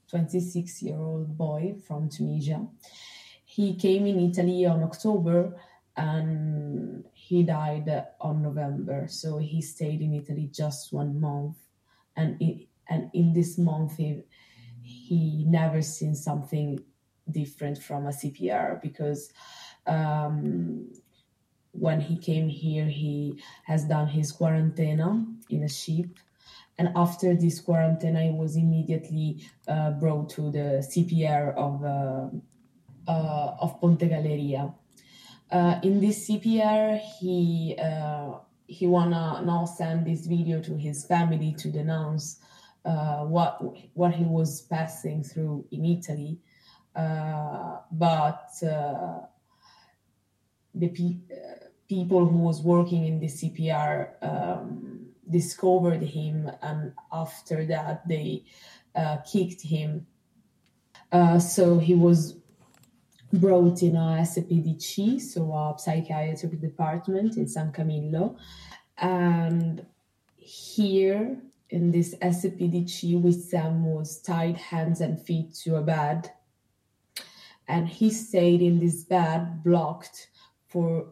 26 0.10 0.82
year 0.84 0.98
old 0.98 1.38
boy 1.38 1.76
from 1.88 2.10
Tunisia. 2.10 2.66
He 3.46 3.76
came 3.76 4.06
in 4.06 4.20
Italy 4.20 4.66
on 4.66 4.84
October 4.84 5.56
and 5.96 6.57
he 7.28 7.44
died 7.44 8.06
on 8.22 8.42
November. 8.42 9.08
So 9.10 9.38
he 9.38 9.62
stayed 9.62 10.02
in 10.02 10.14
Italy 10.14 10.50
just 10.52 10.94
one 10.94 11.20
month, 11.20 11.58
and 12.16 12.42
it, 12.42 12.68
and 12.88 13.10
in 13.14 13.34
this 13.34 13.58
month 13.58 13.98
he 13.98 14.24
he 14.82 15.44
never 15.46 15.82
seen 15.82 16.16
something 16.16 16.80
different 17.30 17.78
from 17.84 18.06
a 18.06 18.12
CPR 18.12 18.82
because 18.82 19.30
um, 19.86 20.90
when 21.72 22.00
he 22.00 22.18
came 22.18 22.48
here, 22.48 22.86
he 22.86 23.42
has 23.66 23.84
done 23.86 24.08
his 24.08 24.32
quarantena 24.32 25.26
in 25.50 25.64
a 25.64 25.70
ship. 25.70 26.20
And 26.78 26.90
after 26.96 27.36
this 27.36 27.62
quarantena, 27.62 28.24
he 28.24 28.32
was 28.32 28.56
immediately 28.56 29.44
uh, 29.68 29.92
brought 29.92 30.30
to 30.32 30.50
the 30.52 30.86
CPR 30.92 31.56
of, 31.56 31.84
uh, 31.84 33.12
uh, 33.12 33.56
of 33.60 33.82
Ponte 33.82 34.08
Galeria. 34.08 34.74
Uh, 35.52 35.80
in 35.84 36.00
this 36.02 36.28
CPR, 36.30 37.00
he, 37.00 37.76
uh, 37.82 38.34
he 38.68 38.88
wanna 38.88 39.42
now 39.46 39.66
send 39.66 40.06
this 40.06 40.28
video 40.28 40.62
to 40.62 40.76
his 40.76 41.06
family 41.06 41.54
to 41.58 41.70
denounce 41.70 42.40
uh, 42.86 43.20
what, 43.24 43.62
what 43.94 44.14
he 44.14 44.24
was 44.24 44.62
passing 44.64 45.24
through 45.24 45.66
in 45.72 45.86
Italy. 45.86 46.40
but 46.94 48.50
the 50.76 51.18
people 51.88 52.26
who 52.26 52.38
was 52.38 52.62
working 52.62 53.06
in 53.06 53.20
the 53.20 53.28
CPR 53.28 54.10
um, 54.22 55.08
discovered 55.30 56.02
him, 56.02 56.52
and 56.62 56.94
after 57.12 57.66
that 57.66 58.08
they 58.08 58.44
uh, 58.96 59.18
kicked 59.32 59.62
him. 59.62 60.06
Uh, 61.12 61.40
so 61.40 61.80
he 61.80 61.96
was 61.96 62.36
brought 63.34 63.82
in 63.84 63.96
a 63.96 64.20
SPDC, 64.22 65.20
so 65.22 65.54
a 65.54 65.76
psychiatric 65.78 66.60
department 66.62 67.38
in 67.38 67.48
San 67.48 67.72
Camillo, 67.72 68.38
and 68.98 69.86
here 70.38 71.38
in 71.70 71.92
this 71.92 72.16
SPDC 72.16 73.22
Wissam 73.22 73.84
was 73.84 74.22
tied 74.22 74.58
hands 74.58 75.02
and 75.02 75.22
feet 75.22 75.54
to 75.54 75.76
a 75.76 75.82
bed. 75.82 76.32
And 77.68 77.88
he 77.88 78.10
stayed 78.12 78.62
in 78.62 78.80
this 78.80 79.04
bed 79.04 79.64
blocked 79.64 80.30
for 80.70 81.08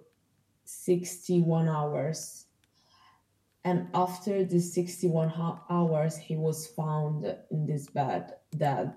61 0.64 1.68
hours. 1.68 2.46
And 3.66 3.88
after 3.94 4.46
the 4.46 4.60
61 4.60 5.34
hours, 5.70 6.18
he 6.18 6.38
was 6.38 6.68
found 6.68 7.26
in 7.52 7.66
this 7.66 7.88
bed 7.88 8.36
dead. 8.56 8.94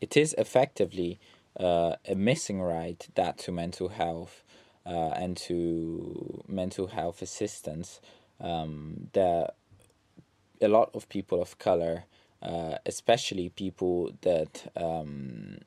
It 0.00 0.16
is 0.16 0.34
effectively 0.38 1.20
uh, 1.58 1.96
a 2.06 2.14
missing 2.14 2.60
right 2.60 3.06
that 3.14 3.38
to 3.38 3.52
mental 3.52 3.88
health 3.88 4.42
uh, 4.86 5.10
and 5.10 5.36
to 5.36 6.42
mental 6.48 6.88
health 6.88 7.22
assistance 7.22 8.00
um, 8.40 9.08
that 9.12 9.54
a 10.60 10.68
lot 10.68 10.90
of 10.94 11.08
people 11.08 11.42
of 11.42 11.58
color, 11.58 12.04
uh, 12.42 12.76
especially 12.86 13.48
people 13.48 14.12
that 14.22 14.70
um, 14.76 15.58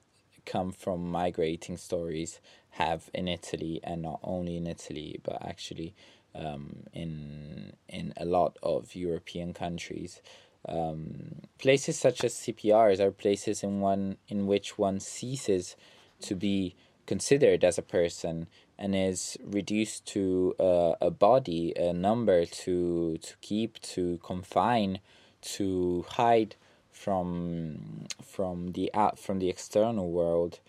come 0.45 0.71
from 0.71 1.09
migrating 1.09 1.77
stories, 1.77 2.39
have 2.71 3.09
in 3.13 3.27
Italy, 3.27 3.79
and 3.83 4.01
not 4.01 4.19
only 4.23 4.57
in 4.57 4.67
Italy, 4.67 5.19
but 5.23 5.41
actually 5.41 5.93
um, 6.33 6.83
in 6.93 7.73
in 7.87 8.13
a 8.17 8.25
lot 8.25 8.57
of 8.61 8.95
European 8.95 9.53
countries. 9.53 10.21
Um, 10.67 11.41
places 11.59 11.97
such 11.97 12.23
as 12.23 12.33
CPRs 12.33 12.99
are 12.99 13.11
places 13.11 13.63
in 13.63 13.81
one 13.81 14.17
in 14.27 14.47
which 14.47 14.77
one 14.77 14.99
ceases 14.99 15.75
to 16.21 16.35
be 16.35 16.75
considered 17.05 17.63
as 17.63 17.77
a 17.77 17.83
person 17.83 18.47
and 18.77 18.95
is 18.95 19.37
reduced 19.43 20.05
to 20.07 20.55
uh, 20.59 20.93
a 20.99 21.11
body, 21.11 21.73
a 21.75 21.93
number 21.93 22.45
to 22.45 23.17
to 23.17 23.33
keep, 23.41 23.79
to 23.81 24.19
confine, 24.23 24.99
to 25.41 26.05
hide 26.09 26.55
from 26.91 28.07
from 28.23 28.71
the 28.71 28.91
out 28.93 29.19
from 29.19 29.39
the 29.39 29.49
external 29.49 30.09
world. 30.09 30.59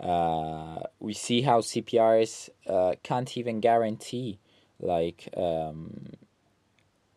Uh, 0.00 0.80
we 0.98 1.12
see 1.12 1.42
how 1.42 1.60
CPRs 1.60 2.48
uh, 2.66 2.94
can't 3.04 3.36
even 3.36 3.60
guarantee 3.60 4.38
like 4.80 5.28
um, 5.36 6.12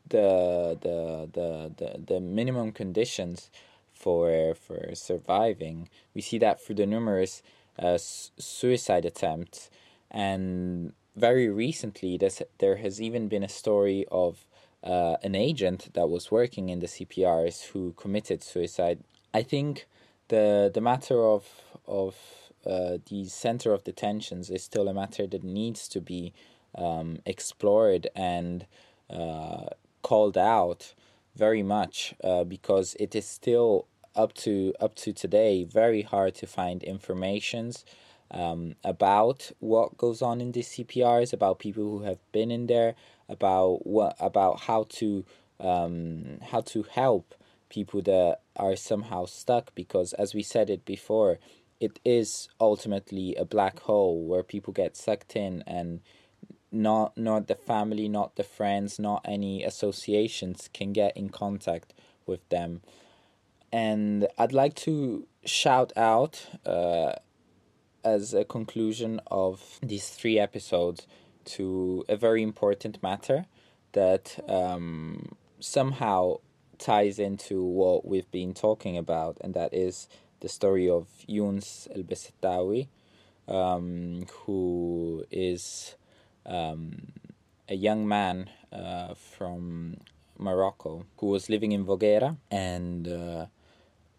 the, 0.09 0.77
the 0.81 1.29
the 1.33 1.71
the 1.77 1.99
the 2.05 2.19
minimum 2.19 2.71
conditions 2.71 3.49
for 3.93 4.55
for 4.55 4.93
surviving. 4.93 5.89
We 6.13 6.21
see 6.21 6.37
that 6.39 6.61
through 6.61 6.75
the 6.75 6.85
numerous 6.85 7.41
uh, 7.79 7.97
suicide 7.97 9.05
attempts 9.05 9.69
and 10.11 10.93
very 11.15 11.49
recently, 11.49 12.19
there 12.59 12.77
has 12.77 13.01
even 13.01 13.27
been 13.27 13.43
a 13.43 13.49
story 13.49 14.05
of 14.11 14.45
uh, 14.83 15.17
an 15.23 15.35
agent 15.35 15.93
that 15.93 16.09
was 16.09 16.31
working 16.31 16.69
in 16.69 16.79
the 16.79 16.87
CPRs 16.87 17.67
who 17.67 17.93
committed 17.93 18.43
suicide. 18.43 18.99
I 19.33 19.43
think 19.43 19.87
the 20.27 20.71
the 20.73 20.81
matter 20.81 21.23
of 21.23 21.45
of 21.87 22.15
uh, 22.65 22.97
the 23.09 23.25
center 23.25 23.73
of 23.73 23.83
detentions 23.83 24.49
is 24.49 24.63
still 24.63 24.87
a 24.87 24.93
matter 24.93 25.27
that 25.27 25.43
needs 25.43 25.87
to 25.89 26.01
be 26.01 26.33
um, 26.75 27.19
explored 27.25 28.07
and 28.15 28.65
uh, 29.09 29.65
called 30.09 30.37
out 30.37 30.93
very 31.35 31.63
much 31.63 32.13
uh, 32.23 32.43
because 32.43 32.95
it 32.99 33.15
is 33.15 33.27
still 33.27 33.87
up 34.15 34.31
to 34.33 34.73
up 34.79 34.93
to 34.95 35.11
today 35.11 35.63
very 35.63 36.03
hard 36.03 36.33
to 36.35 36.45
find 36.47 36.83
informations 36.83 37.83
um, 38.31 38.75
about 38.83 39.51
what 39.59 39.97
goes 39.97 40.21
on 40.21 40.41
in 40.41 40.51
these 40.51 40.69
CPRs, 40.69 41.33
about 41.33 41.59
people 41.59 41.83
who 41.83 42.03
have 42.03 42.19
been 42.31 42.51
in 42.51 42.67
there, 42.67 42.95
about 43.29 43.85
what 43.85 44.15
about 44.19 44.61
how 44.61 44.85
to 44.89 45.25
um, 45.59 46.39
how 46.51 46.61
to 46.61 46.83
help 46.83 47.33
people 47.69 48.01
that 48.01 48.39
are 48.55 48.75
somehow 48.75 49.25
stuck. 49.25 49.73
Because 49.75 50.13
as 50.13 50.33
we 50.33 50.43
said 50.43 50.69
it 50.69 50.85
before, 50.85 51.39
it 51.79 51.99
is 52.03 52.49
ultimately 52.59 53.35
a 53.35 53.45
black 53.45 53.79
hole 53.79 54.23
where 54.25 54.43
people 54.43 54.73
get 54.73 54.97
sucked 54.97 55.35
in 55.35 55.63
and 55.67 56.01
not 56.75 57.17
not 57.17 57.47
the 57.47 57.55
family, 57.55 58.07
not 58.07 58.35
the 58.35 58.43
friends, 58.43 58.99
not 58.99 59.21
any 59.25 59.63
associations 59.63 60.69
can 60.73 60.93
get 60.93 61.15
in 61.15 61.29
contact 61.29 61.93
with 62.25 62.47
them. 62.49 62.81
And 63.71 64.27
I'd 64.37 64.53
like 64.53 64.75
to 64.75 65.27
shout 65.43 65.91
out 65.97 66.47
uh, 66.65 67.13
as 68.03 68.33
a 68.33 68.45
conclusion 68.45 69.19
of 69.27 69.79
these 69.81 70.09
three 70.09 70.37
episodes 70.37 71.07
to 71.45 72.05
a 72.07 72.15
very 72.15 72.43
important 72.43 73.01
matter 73.01 73.45
that 73.93 74.39
um, 74.49 75.35
somehow 75.59 76.37
ties 76.77 77.19
into 77.19 77.63
what 77.63 78.05
we've 78.05 78.29
been 78.31 78.53
talking 78.53 78.97
about, 78.97 79.37
and 79.41 79.53
that 79.53 79.73
is 79.73 80.07
the 80.41 80.49
story 80.49 80.89
of 80.89 81.07
Younes 81.27 81.87
El 81.95 82.03
Boussettaoui, 82.03 82.87
um, 83.47 84.25
who 84.45 85.25
is 85.31 85.95
um, 86.45 87.13
a 87.69 87.75
young 87.75 88.07
man 88.07 88.49
uh, 88.71 89.13
from 89.13 89.97
Morocco 90.37 91.05
who 91.17 91.27
was 91.27 91.49
living 91.49 91.71
in 91.71 91.85
Voghera 91.85 92.37
and 92.51 93.07
uh, 93.07 93.45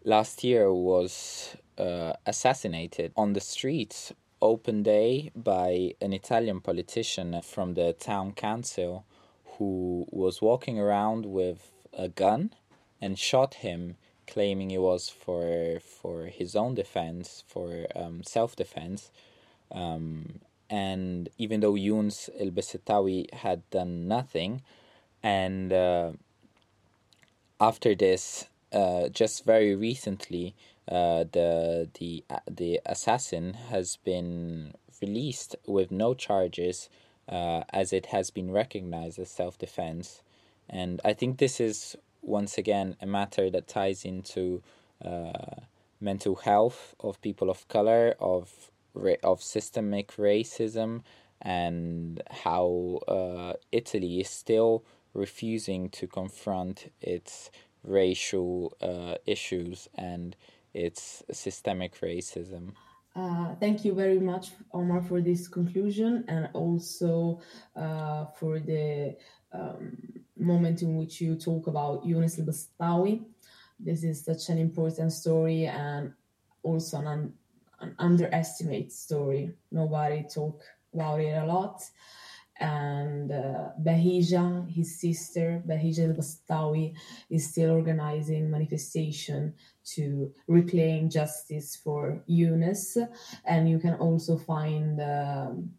last 0.03 0.43
year 0.43 0.73
was 0.73 1.55
uh, 1.77 2.13
assassinated 2.25 3.11
on 3.15 3.33
the 3.33 3.39
streets 3.39 4.13
open 4.41 4.83
day 4.83 5.31
by 5.35 5.93
an 6.01 6.13
Italian 6.13 6.59
politician 6.61 7.41
from 7.41 7.73
the 7.73 7.93
town 7.93 8.31
council 8.33 9.05
who 9.57 10.05
was 10.11 10.41
walking 10.41 10.79
around 10.79 11.25
with 11.25 11.71
a 11.93 12.07
gun 12.07 12.53
and 13.01 13.17
shot 13.17 13.55
him 13.55 13.95
claiming 14.27 14.71
it 14.71 14.81
was 14.81 15.09
for 15.09 15.79
for 15.79 16.25
his 16.25 16.55
own 16.55 16.75
defense 16.75 17.43
for 17.47 17.87
um, 17.95 18.21
self 18.23 18.55
defense 18.55 19.09
um, 19.71 20.41
and 20.69 21.29
even 21.37 21.59
though 21.59 21.73
Younes 21.73 22.29
El 22.39 22.51
Boussettaoui 22.51 23.33
had 23.33 23.67
done 23.69 24.07
nothing 24.07 24.61
and 25.23 25.71
uh, 25.71 26.11
after 27.59 27.95
this 27.95 28.45
uh, 28.73 29.07
just 29.09 29.45
very 29.45 29.75
recently 29.75 30.53
uh, 30.89 31.25
the 31.31 31.89
the 31.99 32.23
the 32.49 32.79
assassin 32.85 33.53
has 33.69 33.97
been 33.97 34.73
released 35.01 35.55
with 35.65 35.91
no 35.91 36.13
charges, 36.13 36.89
uh, 37.27 37.63
as 37.71 37.91
it 37.91 38.07
has 38.07 38.31
been 38.31 38.51
recognized 38.51 39.19
as 39.19 39.29
self 39.29 39.57
defense, 39.57 40.21
and 40.69 41.01
I 41.03 41.13
think 41.13 41.37
this 41.37 41.59
is 41.59 41.97
once 42.21 42.57
again 42.57 42.95
a 43.01 43.05
matter 43.05 43.49
that 43.49 43.67
ties 43.67 44.05
into 44.05 44.61
uh, 45.03 45.61
mental 45.99 46.35
health 46.35 46.95
of 46.99 47.21
people 47.21 47.49
of 47.49 47.67
color, 47.67 48.15
of 48.19 48.71
of 49.23 49.41
systemic 49.41 50.15
racism, 50.17 51.01
and 51.41 52.21
how 52.29 52.99
uh, 53.07 53.53
Italy 53.71 54.19
is 54.21 54.29
still 54.29 54.83
refusing 55.13 55.89
to 55.89 56.07
confront 56.07 56.91
its 57.01 57.49
racial 57.83 58.75
uh, 58.81 59.15
issues 59.25 59.87
and 59.95 60.35
it's 60.73 61.23
systemic 61.31 61.99
racism. 62.01 62.73
Uh, 63.15 63.55
thank 63.55 63.83
you 63.83 63.95
very 63.95 64.19
much, 64.19 64.51
Omar, 64.73 65.01
for 65.01 65.21
this 65.21 65.47
conclusion 65.47 66.23
and 66.27 66.49
also 66.53 67.39
uh, 67.75 68.25
for 68.25 68.59
the 68.59 69.15
um, 69.51 69.97
moment 70.37 70.83
in 70.83 70.97
which 70.97 71.19
you 71.19 71.35
talk 71.35 71.65
about 71.65 72.05
Younes 72.05 72.37
al-Bastawi. 72.37 73.23
This 73.79 74.03
is 74.03 74.23
such 74.23 74.49
an 74.49 74.59
important 74.59 75.11
story 75.13 75.65
and 75.65 76.13
also 76.61 76.97
an, 76.97 77.33
an 77.79 77.95
underestimated 77.99 78.91
story. 78.91 79.51
Nobody 79.71 80.23
talk 80.23 80.63
about 80.93 81.19
it 81.19 81.37
a 81.37 81.45
lot 81.45 81.81
and 82.59 83.31
uh, 83.31 83.69
Bahija, 83.81 84.69
his 84.69 84.99
sister, 84.99 85.61
Bahija 85.67 86.09
al-Bastawi, 86.09 86.95
is 87.29 87.51
still 87.51 87.71
organizing 87.71 88.49
manifestation 88.49 89.53
to 89.95 90.33
reclaim 90.47 91.09
justice 91.09 91.75
for 91.75 92.21
Younes. 92.29 92.97
And 93.45 93.69
you 93.69 93.79
can 93.79 93.93
also 93.95 94.37
find 94.37 94.99
um, 95.01 95.71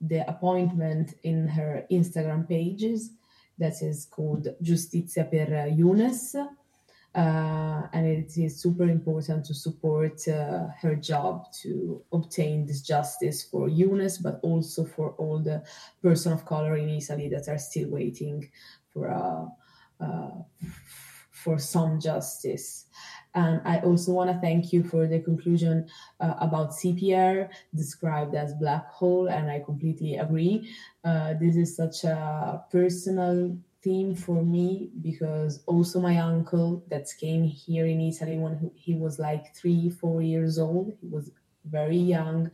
the 0.00 0.28
appointment 0.28 1.14
in 1.22 1.48
her 1.48 1.86
Instagram 1.90 2.48
pages 2.48 3.10
that 3.58 3.82
is 3.82 4.06
called 4.06 4.48
Giustizia 4.62 5.30
per 5.30 5.70
Younes 5.70 6.34
uh, 7.14 7.82
and 7.92 8.06
it 8.06 8.36
is 8.38 8.60
super 8.60 8.84
important 8.84 9.44
to 9.46 9.54
support 9.54 10.26
uh, 10.28 10.68
her 10.80 10.94
job 10.94 11.52
to 11.62 12.02
obtain 12.12 12.66
this 12.66 12.82
justice 12.82 13.42
for 13.42 13.68
Younes, 13.68 14.22
but 14.22 14.38
also 14.42 14.84
for 14.84 15.10
all 15.18 15.40
the 15.40 15.62
person 16.02 16.32
of 16.32 16.44
color 16.44 16.76
in 16.76 16.88
Italy 16.88 17.28
that 17.28 17.48
are 17.48 17.58
still 17.58 17.90
waiting 17.90 18.48
for 18.92 19.10
uh, 19.10 19.46
uh 20.04 20.30
for 21.30 21.58
some 21.58 21.98
justice. 21.98 22.86
And 23.34 23.60
I 23.64 23.78
also 23.78 24.12
want 24.12 24.30
to 24.30 24.38
thank 24.40 24.72
you 24.72 24.82
for 24.82 25.06
the 25.06 25.20
conclusion 25.20 25.88
uh, 26.20 26.34
about 26.38 26.72
CPR 26.72 27.48
described 27.74 28.34
as 28.34 28.52
black 28.54 28.90
hole, 28.90 29.28
and 29.28 29.50
I 29.50 29.60
completely 29.60 30.16
agree. 30.16 30.68
Uh, 31.04 31.34
this 31.40 31.56
is 31.56 31.76
such 31.76 32.04
a 32.04 32.64
personal 32.70 33.56
theme 33.82 34.14
for 34.14 34.42
me 34.42 34.90
because 35.00 35.62
also 35.66 36.00
my 36.00 36.18
uncle 36.18 36.84
that 36.88 37.06
came 37.18 37.44
here 37.44 37.86
in 37.86 38.00
Italy 38.00 38.38
when 38.38 38.70
he 38.74 38.94
was 38.94 39.18
like 39.18 39.54
three, 39.54 39.90
four 39.90 40.20
years 40.22 40.58
old, 40.58 40.92
he 41.00 41.08
was 41.08 41.30
very 41.64 41.96
young. 41.96 42.50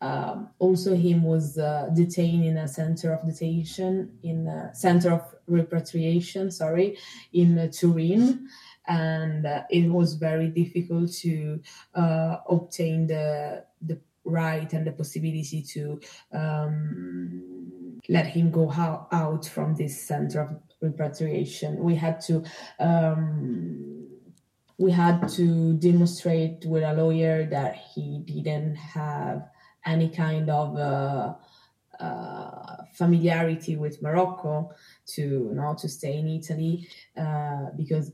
Um, 0.00 0.50
also, 0.58 0.94
him 0.94 1.22
was 1.22 1.56
uh, 1.56 1.88
detained 1.94 2.44
in 2.44 2.58
a 2.58 2.68
center 2.68 3.14
of 3.14 3.26
detention 3.26 4.18
in 4.22 4.46
a 4.46 4.74
center 4.74 5.12
of 5.12 5.34
repatriation. 5.46 6.50
Sorry, 6.50 6.98
in 7.32 7.58
uh, 7.58 7.68
Turin, 7.68 8.48
and 8.86 9.46
uh, 9.46 9.62
it 9.70 9.88
was 9.88 10.14
very 10.14 10.48
difficult 10.48 11.10
to 11.22 11.60
uh, 11.94 12.36
obtain 12.50 13.06
the 13.06 13.64
the 13.80 13.98
right 14.24 14.70
and 14.72 14.86
the 14.86 14.92
possibility 14.92 15.62
to 15.62 16.00
um, 16.32 17.83
let 18.08 18.26
him 18.26 18.50
go 18.50 18.70
out 18.70 19.46
from 19.46 19.74
this 19.74 20.06
center 20.06 20.40
of 20.42 20.50
repatriation. 20.80 21.82
We 21.82 21.94
had 21.94 22.20
to 22.22 22.44
um, 22.78 24.08
we 24.78 24.90
had 24.90 25.28
to 25.30 25.74
demonstrate 25.74 26.64
with 26.66 26.82
a 26.82 26.92
lawyer 26.92 27.46
that 27.46 27.76
he 27.94 28.22
didn't 28.26 28.74
have 28.76 29.48
any 29.86 30.08
kind 30.08 30.50
of 30.50 30.76
uh, 30.76 31.34
uh, 32.00 32.76
familiarity 32.94 33.76
with 33.76 34.02
Morocco 34.02 34.70
to 35.06 35.50
know 35.54 35.74
to 35.78 35.88
stay 35.88 36.18
in 36.18 36.28
Italy 36.28 36.88
uh, 37.16 37.66
because 37.76 38.12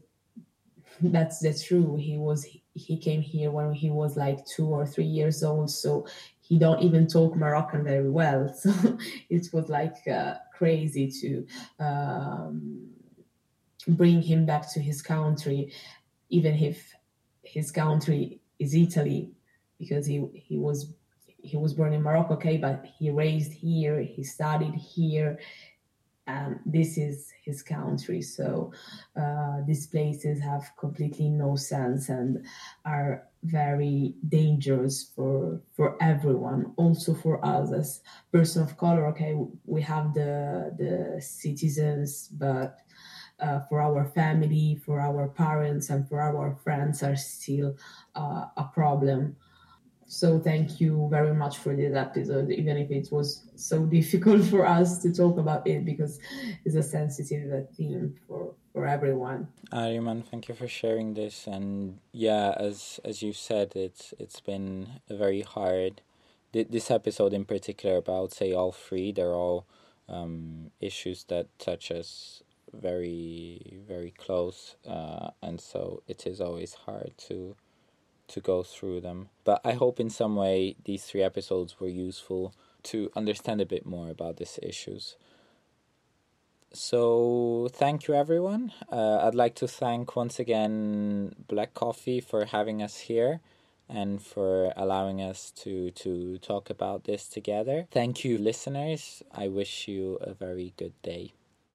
that's 1.01 1.39
that's 1.41 1.63
true. 1.65 1.97
He 1.97 2.19
was 2.19 2.47
he 2.75 2.99
came 2.99 3.23
here 3.23 3.51
when 3.51 3.73
he 3.73 3.91
was 3.91 4.17
like 4.17 4.45
two 4.45 4.67
or 4.67 4.87
three 4.87 5.05
years 5.05 5.43
old, 5.43 5.71
so 5.71 6.07
he 6.51 6.59
don't 6.59 6.83
even 6.83 7.07
talk 7.07 7.37
Moroccan 7.37 7.85
very 7.85 8.11
well. 8.11 8.53
So 8.63 8.99
it 9.31 9.47
was 9.53 9.69
like 9.69 9.99
uh, 10.09 10.35
crazy 10.59 11.09
to 11.21 11.47
um, 11.79 12.89
bring 13.87 14.21
him 14.21 14.47
back 14.47 14.71
to 14.73 14.81
his 14.81 15.01
country, 15.01 15.73
even 16.29 16.57
if 16.57 16.93
his 17.45 17.71
country 17.71 18.41
is 18.59 18.75
Italy, 18.75 19.31
because 19.79 20.07
he 20.07 20.27
he 20.35 20.59
was 20.59 20.93
he 21.51 21.57
was 21.57 21.73
born 21.73 21.93
in 21.93 22.03
Morocco, 22.03 22.35
okay, 22.35 22.57
but 22.57 22.85
he 22.99 23.11
raised 23.11 23.53
here, 23.53 24.01
he 24.01 24.25
studied 24.25 24.75
here, 24.75 25.39
and 26.27 26.59
this 26.67 26.99
is 26.99 27.33
his 27.45 27.63
country. 27.63 28.23
So 28.23 28.73
uh, 29.17 29.59
these 29.69 29.87
places 29.87 30.41
have 30.41 30.65
completely 30.77 31.29
no 31.29 31.55
sense 31.55 32.09
and 32.09 32.45
are 32.85 33.30
very 33.43 34.15
dangerous 34.29 35.11
for 35.15 35.61
for 35.77 35.97
everyone, 36.03 36.73
also 36.77 37.15
for 37.15 37.45
us 37.45 37.73
as 37.73 38.01
person 38.33 38.63
of 38.63 38.77
color. 38.77 39.07
Okay, 39.09 39.37
we 39.65 39.83
have 39.83 40.15
the 40.15 40.75
the 40.77 41.21
citizens, 41.23 42.29
but 42.29 42.79
uh, 43.41 43.61
for 43.69 43.81
our 43.81 44.05
family, 44.05 44.81
for 44.85 45.01
our 45.01 45.29
parents, 45.29 45.91
and 45.91 46.09
for 46.09 46.21
our 46.21 46.57
friends 46.63 47.03
are 47.03 47.17
still 47.17 47.77
uh, 48.15 48.47
a 48.57 48.65
problem. 48.75 49.37
So 50.11 50.41
thank 50.41 50.81
you 50.81 51.07
very 51.09 51.33
much 51.33 51.59
for 51.59 51.77
this 51.77 51.95
episode, 51.95 52.51
even 52.51 52.77
if 52.77 52.91
it 52.91 53.13
was 53.13 53.45
so 53.55 53.87
difficult 53.99 54.43
for 54.45 54.67
us 54.67 54.99
to 55.03 55.15
talk 55.15 55.39
about 55.39 55.65
it 55.69 55.85
because 55.85 56.19
it's 56.65 56.75
a 56.75 56.83
sensitive 56.83 57.69
theme 57.77 58.17
for 58.27 58.55
for 58.73 58.89
everyone. 58.89 59.47
Ariman, 59.73 60.25
thank 60.25 60.49
you 60.49 60.57
for 60.57 60.67
sharing 60.67 61.15
this. 61.15 61.47
And 61.47 62.01
yeah, 62.11 62.55
as 62.57 62.99
as 63.05 63.23
you 63.23 63.33
said, 63.33 63.77
it's 63.77 64.13
it's 64.19 64.41
been 64.41 65.01
a 65.09 65.15
very 65.15 65.43
hard. 65.43 66.03
This 66.51 66.91
episode 66.91 67.33
in 67.33 67.45
particular 67.45 67.97
about 67.97 68.33
say 68.33 68.53
all 68.53 68.73
three, 68.73 69.13
they're 69.13 69.37
all 69.45 69.65
um, 70.09 70.73
issues 70.81 71.23
that 71.29 71.47
touch 71.61 71.93
us 71.93 72.43
very 72.73 73.79
very 73.87 74.11
close, 74.11 74.75
uh, 74.89 75.31
and 75.41 75.61
so 75.61 76.03
it 76.09 76.27
is 76.27 76.41
always 76.41 76.75
hard 76.87 77.13
to 77.29 77.55
to 78.31 78.41
go 78.41 78.63
through 78.63 79.01
them. 79.01 79.29
But 79.45 79.61
I 79.65 79.73
hope 79.73 80.01
in 80.01 80.11
some 80.11 80.37
way 80.37 80.77
these 80.85 81.05
three 81.05 81.23
episodes 81.23 81.79
were 81.81 81.89
useful 81.89 82.55
to 82.85 83.11
understand 83.15 83.61
a 83.61 83.67
bit 83.67 83.85
more 83.85 84.09
about 84.09 84.37
these 84.39 84.59
issues. 84.63 85.17
So, 86.73 87.69
thank 87.73 88.07
you 88.07 88.15
everyone. 88.15 88.73
Uh, 88.91 89.27
I'd 89.27 89.35
like 89.35 89.57
to 89.57 89.67
thank 89.67 90.15
once 90.15 90.39
again 90.39 91.35
Black 91.49 91.75
Coffee 91.75 92.21
for 92.21 92.45
having 92.45 92.81
us 92.81 92.97
here 92.99 93.41
and 93.89 94.23
for 94.23 94.73
allowing 94.77 95.21
us 95.21 95.51
to, 95.63 95.91
to 95.91 96.39
talk 96.39 96.71
about 96.71 97.05
this 97.05 97.27
together. 97.27 97.89
Thank 97.91 98.25
you, 98.25 98.39
listeners. 98.39 99.23
I 99.33 99.49
wish 99.49 99.89
you 99.89 100.19
a 100.21 100.33
very 100.33 100.73
good 100.77 100.95
day. 101.03 101.33